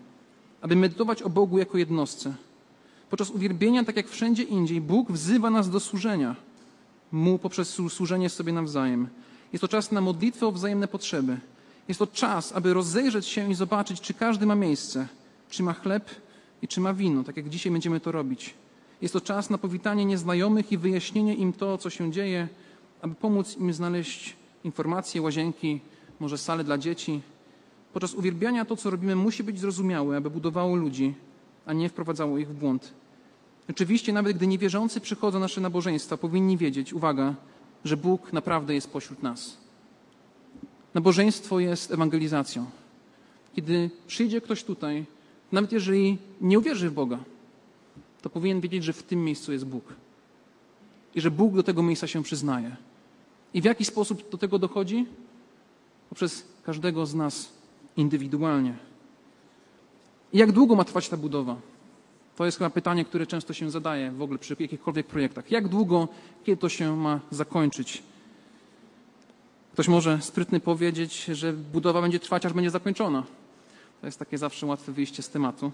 aby 0.61 0.75
medytować 0.75 1.21
o 1.21 1.29
Bogu 1.29 1.57
jako 1.57 1.77
jednostce. 1.77 2.33
Podczas 3.09 3.29
uwielbienia, 3.29 3.83
tak 3.83 3.95
jak 3.95 4.07
wszędzie 4.07 4.43
indziej, 4.43 4.81
Bóg 4.81 5.11
wzywa 5.11 5.49
nas 5.49 5.69
do 5.69 5.79
służenia 5.79 6.35
Mu 7.11 7.39
poprzez 7.39 7.77
służenie 7.89 8.29
sobie 8.29 8.53
nawzajem. 8.53 9.07
Jest 9.53 9.61
to 9.61 9.67
czas 9.67 9.91
na 9.91 10.01
modlitwę 10.01 10.47
o 10.47 10.51
wzajemne 10.51 10.87
potrzeby. 10.87 11.37
Jest 11.87 11.99
to 11.99 12.07
czas, 12.07 12.53
aby 12.53 12.73
rozejrzeć 12.73 13.25
się 13.25 13.51
i 13.51 13.55
zobaczyć, 13.55 14.01
czy 14.01 14.13
każdy 14.13 14.45
ma 14.45 14.55
miejsce, 14.55 15.07
czy 15.49 15.63
ma 15.63 15.73
chleb 15.73 16.09
i 16.61 16.67
czy 16.67 16.81
ma 16.81 16.93
wino, 16.93 17.23
tak 17.23 17.37
jak 17.37 17.49
dzisiaj 17.49 17.71
będziemy 17.71 17.99
to 17.99 18.11
robić. 18.11 18.53
Jest 19.01 19.13
to 19.13 19.21
czas 19.21 19.49
na 19.49 19.57
powitanie 19.57 20.05
nieznajomych 20.05 20.71
i 20.71 20.77
wyjaśnienie 20.77 21.35
im 21.35 21.53
to, 21.53 21.77
co 21.77 21.89
się 21.89 22.11
dzieje, 22.11 22.47
aby 23.01 23.15
pomóc 23.15 23.57
im 23.57 23.73
znaleźć 23.73 24.35
informacje, 24.63 25.21
łazienki, 25.21 25.79
może 26.19 26.37
sale 26.37 26.63
dla 26.63 26.77
dzieci. 26.77 27.21
Podczas 27.93 28.13
uwielbiania 28.13 28.65
to, 28.65 28.75
co 28.75 28.89
robimy, 28.89 29.15
musi 29.15 29.43
być 29.43 29.59
zrozumiałe, 29.59 30.17
aby 30.17 30.29
budowało 30.29 30.75
ludzi, 30.75 31.13
a 31.65 31.73
nie 31.73 31.89
wprowadzało 31.89 32.37
ich 32.37 32.47
w 32.47 32.53
błąd. 32.53 32.93
Oczywiście, 33.69 34.13
nawet 34.13 34.37
gdy 34.37 34.47
niewierzący 34.47 35.01
przychodzą 35.01 35.39
na 35.39 35.45
nasze 35.45 35.61
nabożeństwa, 35.61 36.17
powinni 36.17 36.57
wiedzieć, 36.57 36.93
uwaga, 36.93 37.35
że 37.85 37.97
Bóg 37.97 38.33
naprawdę 38.33 38.73
jest 38.75 38.89
pośród 38.91 39.23
nas. 39.23 39.57
Nabożeństwo 40.93 41.59
jest 41.59 41.91
ewangelizacją. 41.91 42.65
Kiedy 43.55 43.89
przyjdzie 44.07 44.41
ktoś 44.41 44.63
tutaj, 44.63 45.05
nawet 45.51 45.71
jeżeli 45.71 46.17
nie 46.41 46.59
uwierzy 46.59 46.89
w 46.89 46.93
Boga, 46.93 47.19
to 48.21 48.29
powinien 48.29 48.61
wiedzieć, 48.61 48.83
że 48.83 48.93
w 48.93 49.03
tym 49.03 49.25
miejscu 49.25 49.51
jest 49.51 49.65
Bóg. 49.65 49.83
I 51.15 51.21
że 51.21 51.31
Bóg 51.31 51.55
do 51.55 51.63
tego 51.63 51.83
miejsca 51.83 52.07
się 52.07 52.23
przyznaje. 52.23 52.75
I 53.53 53.61
w 53.61 53.65
jaki 53.65 53.85
sposób 53.85 54.29
do 54.29 54.37
tego 54.37 54.59
dochodzi? 54.59 55.05
Poprzez 56.09 56.47
każdego 56.63 57.05
z 57.05 57.15
nas 57.15 57.49
indywidualnie. 57.97 58.77
I 60.33 60.37
jak 60.37 60.51
długo 60.51 60.75
ma 60.75 60.83
trwać 60.83 61.09
ta 61.09 61.17
budowa? 61.17 61.55
To 62.35 62.45
jest 62.45 62.57
chyba 62.57 62.69
pytanie, 62.69 63.05
które 63.05 63.27
często 63.27 63.53
się 63.53 63.71
zadaje 63.71 64.11
w 64.11 64.21
ogóle 64.21 64.39
przy 64.39 64.55
jakichkolwiek 64.59 65.07
projektach. 65.07 65.51
Jak 65.51 65.67
długo, 65.67 66.07
kiedy 66.43 66.61
to 66.61 66.69
się 66.69 66.95
ma 66.95 67.19
zakończyć? 67.31 68.03
Ktoś 69.73 69.87
może 69.87 70.21
sprytny 70.21 70.59
powiedzieć, 70.59 71.25
że 71.25 71.53
budowa 71.53 72.01
będzie 72.01 72.19
trwać, 72.19 72.45
aż 72.45 72.53
będzie 72.53 72.69
zakończona. 72.69 73.23
To 74.01 74.05
jest 74.07 74.19
takie 74.19 74.37
zawsze 74.37 74.65
łatwe 74.65 74.91
wyjście 74.91 75.23
z 75.23 75.29
tematu. 75.29 75.71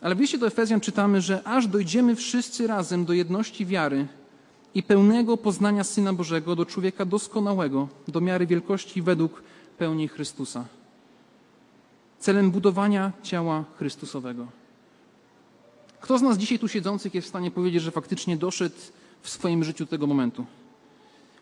Ale 0.00 0.14
w 0.14 0.20
liście 0.20 0.38
do 0.38 0.46
Efezjan 0.46 0.80
czytamy, 0.80 1.20
że 1.20 1.42
aż 1.44 1.66
dojdziemy 1.66 2.16
wszyscy 2.16 2.66
razem 2.66 3.04
do 3.04 3.12
jedności 3.12 3.66
wiary 3.66 4.06
i 4.74 4.82
pełnego 4.82 5.36
poznania 5.36 5.84
Syna 5.84 6.12
Bożego, 6.12 6.56
do 6.56 6.66
człowieka 6.66 7.04
doskonałego, 7.04 7.88
do 8.08 8.20
miary 8.20 8.46
wielkości 8.46 9.02
według 9.02 9.42
pełni 9.78 10.08
Chrystusa. 10.08 10.64
Celem 12.18 12.50
budowania 12.50 13.12
ciała 13.22 13.64
Chrystusowego. 13.78 14.46
Kto 16.00 16.18
z 16.18 16.22
nas 16.22 16.38
dzisiaj 16.38 16.58
tu 16.58 16.68
siedzących 16.68 17.14
jest 17.14 17.26
w 17.26 17.28
stanie 17.28 17.50
powiedzieć, 17.50 17.82
że 17.82 17.90
faktycznie 17.90 18.36
doszedł 18.36 18.76
w 19.22 19.30
swoim 19.30 19.64
życiu 19.64 19.86
tego 19.86 20.06
momentu? 20.06 20.46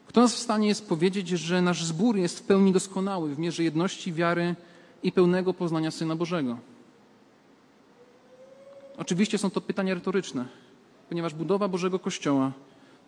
Kto 0.06 0.20
nas 0.20 0.34
w 0.34 0.38
stanie 0.38 0.68
jest 0.68 0.88
powiedzieć, 0.88 1.28
że 1.28 1.62
nasz 1.62 1.84
zbór 1.84 2.16
jest 2.16 2.38
w 2.38 2.42
pełni 2.42 2.72
doskonały 2.72 3.34
w 3.34 3.38
mierze 3.38 3.64
jedności 3.64 4.12
wiary 4.12 4.54
i 5.04 5.12
pełnego 5.12 5.54
poznania 5.54 5.90
Syna 5.90 6.16
Bożego? 6.16 6.58
Oczywiście 8.96 9.38
są 9.38 9.50
to 9.50 9.60
pytania 9.60 9.94
retoryczne, 9.94 10.44
ponieważ 11.08 11.34
budowa 11.34 11.68
Bożego 11.68 11.98
Kościoła, 11.98 12.52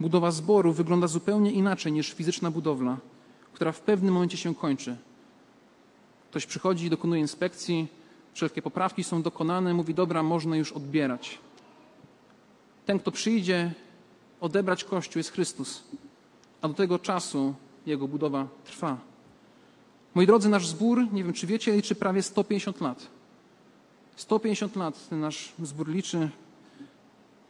budowa 0.00 0.30
zboru 0.30 0.72
wygląda 0.72 1.06
zupełnie 1.06 1.52
inaczej 1.52 1.92
niż 1.92 2.12
fizyczna 2.12 2.50
budowla, 2.50 2.96
która 3.52 3.72
w 3.72 3.80
pewnym 3.80 4.14
momencie 4.14 4.36
się 4.36 4.54
kończy. 4.54 4.96
Ktoś 6.30 6.46
przychodzi, 6.46 6.90
dokonuje 6.90 7.20
inspekcji, 7.20 7.88
wszelkie 8.32 8.62
poprawki 8.62 9.04
są 9.04 9.22
dokonane, 9.22 9.74
mówi: 9.74 9.94
Dobra, 9.94 10.22
można 10.22 10.56
już 10.56 10.72
odbierać. 10.72 11.38
Ten, 12.86 12.98
kto 12.98 13.10
przyjdzie 13.10 13.72
odebrać 14.40 14.84
Kościół, 14.84 15.20
jest 15.20 15.32
Chrystus, 15.32 15.84
a 16.62 16.68
do 16.68 16.74
tego 16.74 16.98
czasu 16.98 17.54
jego 17.86 18.08
budowa 18.08 18.48
trwa. 18.64 19.15
Moi 20.16 20.26
drodzy, 20.26 20.48
nasz 20.48 20.66
zbór, 20.66 21.12
nie 21.12 21.24
wiem 21.24 21.32
czy 21.32 21.46
wiecie, 21.46 21.72
liczy 21.72 21.94
prawie 21.94 22.22
150 22.22 22.80
lat. 22.80 23.06
150 24.16 24.76
lat 24.76 25.08
ten 25.08 25.20
nasz 25.20 25.52
zbór 25.62 25.88
liczy. 25.88 26.28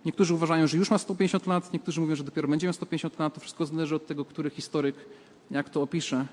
Niektórzy 0.04 0.34
uważają, 0.34 0.66
że 0.66 0.76
już 0.76 0.90
ma 0.90 0.98
150 0.98 1.46
lat, 1.46 1.72
niektórzy 1.72 2.00
mówią, 2.00 2.14
że 2.16 2.24
dopiero 2.24 2.48
będzie 2.48 2.66
miał 2.66 2.74
150 2.74 3.18
lat. 3.18 3.34
To 3.34 3.40
wszystko 3.40 3.66
zależy 3.66 3.94
od 3.94 4.06
tego, 4.06 4.24
który 4.24 4.50
historyk 4.50 4.96
jak 5.50 5.70
to 5.70 5.82
opisze. 5.82 6.26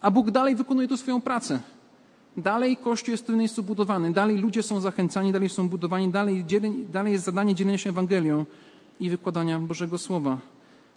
A 0.00 0.10
Bóg 0.10 0.30
dalej 0.30 0.56
wykonuje 0.56 0.88
tu 0.88 0.96
swoją 0.96 1.20
pracę. 1.20 1.60
Dalej 2.36 2.76
Kościół 2.76 3.12
jest 3.12 3.24
w 3.24 3.26
tym 3.26 3.36
miejscu 3.36 3.62
budowany, 3.62 4.12
dalej 4.12 4.38
ludzie 4.38 4.62
są 4.62 4.80
zachęcani, 4.80 5.32
dalej 5.32 5.48
są 5.48 5.68
budowani, 5.68 6.08
dalej, 6.08 6.44
dalej 6.92 7.12
jest 7.12 7.24
zadanie 7.24 7.54
dzielenia 7.54 7.78
się 7.78 7.90
Ewangelią 7.90 8.44
i 9.00 9.10
wykładania 9.10 9.58
Bożego 9.60 9.98
Słowa. 9.98 10.38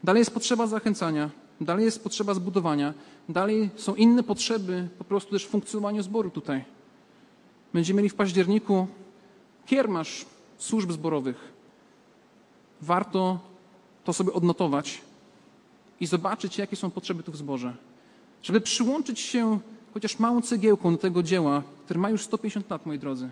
Dalej 0.03 0.19
jest 0.19 0.33
potrzeba 0.33 0.67
zachęcania, 0.67 1.29
dalej 1.61 1.85
jest 1.85 2.03
potrzeba 2.03 2.33
zbudowania, 2.33 2.93
dalej 3.29 3.69
są 3.75 3.95
inne 3.95 4.23
potrzeby 4.23 4.87
po 4.97 5.03
prostu 5.03 5.31
też 5.31 5.45
w 5.45 5.49
funkcjonowaniu 5.49 6.03
zboru 6.03 6.29
tutaj. 6.29 6.65
Będziemy 7.73 7.97
mieli 7.97 8.09
w 8.09 8.15
październiku 8.15 8.87
kiermasz 9.65 10.25
służb 10.57 10.91
zborowych. 10.91 11.53
Warto 12.81 13.39
to 14.03 14.13
sobie 14.13 14.33
odnotować 14.33 15.01
i 15.99 16.05
zobaczyć, 16.05 16.57
jakie 16.57 16.75
są 16.75 16.91
potrzeby 16.91 17.23
tu 17.23 17.31
w 17.31 17.37
zborze. 17.37 17.73
Żeby 18.43 18.61
przyłączyć 18.61 19.19
się 19.19 19.59
chociaż 19.93 20.19
małą 20.19 20.41
cegiełką 20.41 20.91
do 20.91 20.97
tego 20.97 21.23
dzieła, 21.23 21.63
które 21.85 21.99
ma 21.99 22.09
już 22.09 22.23
150 22.23 22.69
lat, 22.69 22.85
moi 22.85 22.99
drodzy. 22.99 23.29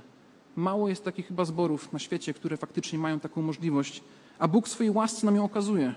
Mało 0.56 0.90
jest 0.90 1.04
takich 1.04 1.28
chyba 1.28 1.46
zborów 1.46 1.94
na 1.94 2.00
świecie, 2.00 2.34
które 2.34 2.58
faktycznie 2.58 3.00
mają 3.00 3.20
taką 3.20 3.42
możliwość, 3.42 4.04
a 4.40 4.48
Bóg 4.48 4.68
swojej 4.68 4.92
łasce 4.92 5.26
nam 5.26 5.36
ją 5.36 5.46
okazuje. 5.46 5.96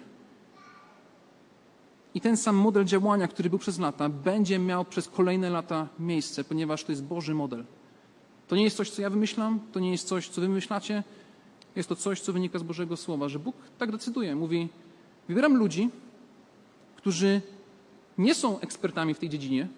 I 2.14 2.20
ten 2.20 2.36
sam 2.36 2.56
model 2.56 2.84
działania, 2.84 3.28
który 3.28 3.50
był 3.50 3.58
przez 3.58 3.78
lata, 3.78 4.08
będzie 4.08 4.58
miał 4.58 4.84
przez 4.84 5.08
kolejne 5.08 5.50
lata 5.50 5.88
miejsce, 5.98 6.44
ponieważ 6.44 6.84
to 6.84 6.92
jest 6.92 7.04
Boży 7.04 7.34
model. 7.34 7.64
To 8.48 8.56
nie 8.56 8.64
jest 8.64 8.76
coś, 8.76 8.90
co 8.90 9.02
ja 9.02 9.10
wymyślam, 9.10 9.60
to 9.72 9.80
nie 9.80 9.90
jest 9.90 10.08
coś, 10.08 10.28
co 10.28 10.40
wy 10.40 10.46
wymyślacie. 10.46 11.04
Jest 11.76 11.88
to 11.88 11.96
coś, 11.96 12.20
co 12.20 12.32
wynika 12.32 12.58
z 12.58 12.62
Bożego 12.62 12.96
Słowa, 12.96 13.28
że 13.28 13.38
Bóg 13.38 13.56
tak 13.78 13.92
decyduje. 13.92 14.36
Mówi, 14.36 14.68
wybieram 15.28 15.56
ludzi, 15.56 15.90
którzy 16.96 17.40
nie 18.18 18.34
są 18.34 18.60
ekspertami 18.60 19.14
w 19.14 19.18
tej 19.18 19.28
dziedzinie, 19.28 19.68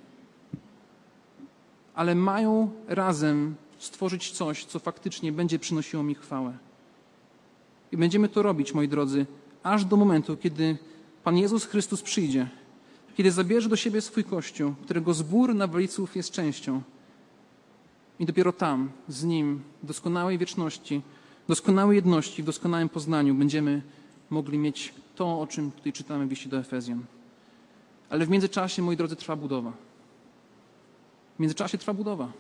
ale 1.95 2.15
mają 2.15 2.71
razem 2.89 3.55
stworzyć 3.79 4.31
coś, 4.31 4.65
co 4.65 4.79
faktycznie 4.79 5.33
będzie 5.33 5.59
przynosiło 5.59 6.03
mi 6.03 6.15
chwałę. 6.15 6.59
I 7.93 7.97
będziemy 7.97 8.29
to 8.29 8.43
robić, 8.43 8.75
moi 8.75 8.89
drodzy, 8.89 9.27
aż 9.63 9.85
do 9.85 9.97
momentu, 9.97 10.37
kiedy 10.37 10.79
Pan 11.25 11.39
Jezus 11.39 11.65
Chrystus 11.65 12.03
przyjdzie, 12.03 12.49
kiedy 13.17 13.31
zabierze 13.31 13.69
do 13.69 13.77
siebie 13.77 14.01
swój 14.01 14.25
Kościół, 14.25 14.75
którego 14.85 15.15
zbór 15.15 15.55
nawalców 15.55 16.17
jest 16.17 16.31
częścią. 16.31 16.83
I 18.19 18.27
dopiero 18.27 18.53
tam, 18.53 18.91
z 19.09 19.25
Nim, 19.25 19.63
w 19.83 19.87
doskonałej 19.87 20.39
wieczności, 20.39 21.03
doskonałej 21.49 21.97
jedności, 21.97 22.43
w 22.43 22.47
doskonałym 22.47 22.89
poznaniu 22.89 23.35
będziemy 23.35 23.83
mogli 24.31 24.59
mieć 24.59 24.95
to, 25.15 25.41
o 25.41 25.47
czym 25.47 25.71
tutaj 25.71 25.93
czytamy 25.93 26.27
w 26.27 26.31
liście 26.31 26.49
do 26.49 26.59
Efezjan. 26.59 27.05
Ale 28.11 28.27
w 28.27 28.29
międzyczasie, 28.29 28.83
moi 28.83 28.97
drodzy, 28.97 29.17
trwa 29.17 29.37
budowa. 29.37 29.73
W 31.37 31.41
międzyczasie 31.41 31.79
trwa 31.79 31.95
budowa. 31.95 32.33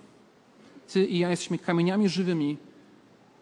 Ty 0.93 1.07
i 1.07 1.19
ja 1.19 1.31
jesteśmy 1.31 1.59
kamieniami 1.59 2.09
żywymi. 2.09 2.57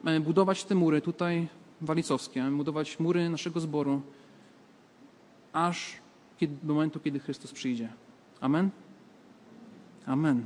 Mamy 0.03 0.21
budować 0.21 0.65
te 0.65 0.75
mury 0.75 1.01
tutaj 1.01 1.49
walicowskie, 1.81 2.43
mamy 2.43 2.57
budować 2.57 3.01
mury 3.01 3.31
naszego 3.31 3.61
zboru, 3.61 4.03
aż 5.53 6.03
do 6.63 6.75
momentu, 6.75 7.01
kiedy 7.01 7.19
Chrystus 7.21 7.53
przyjdzie. 7.53 7.89
Amen? 8.41 8.71
Amen. 10.07 10.45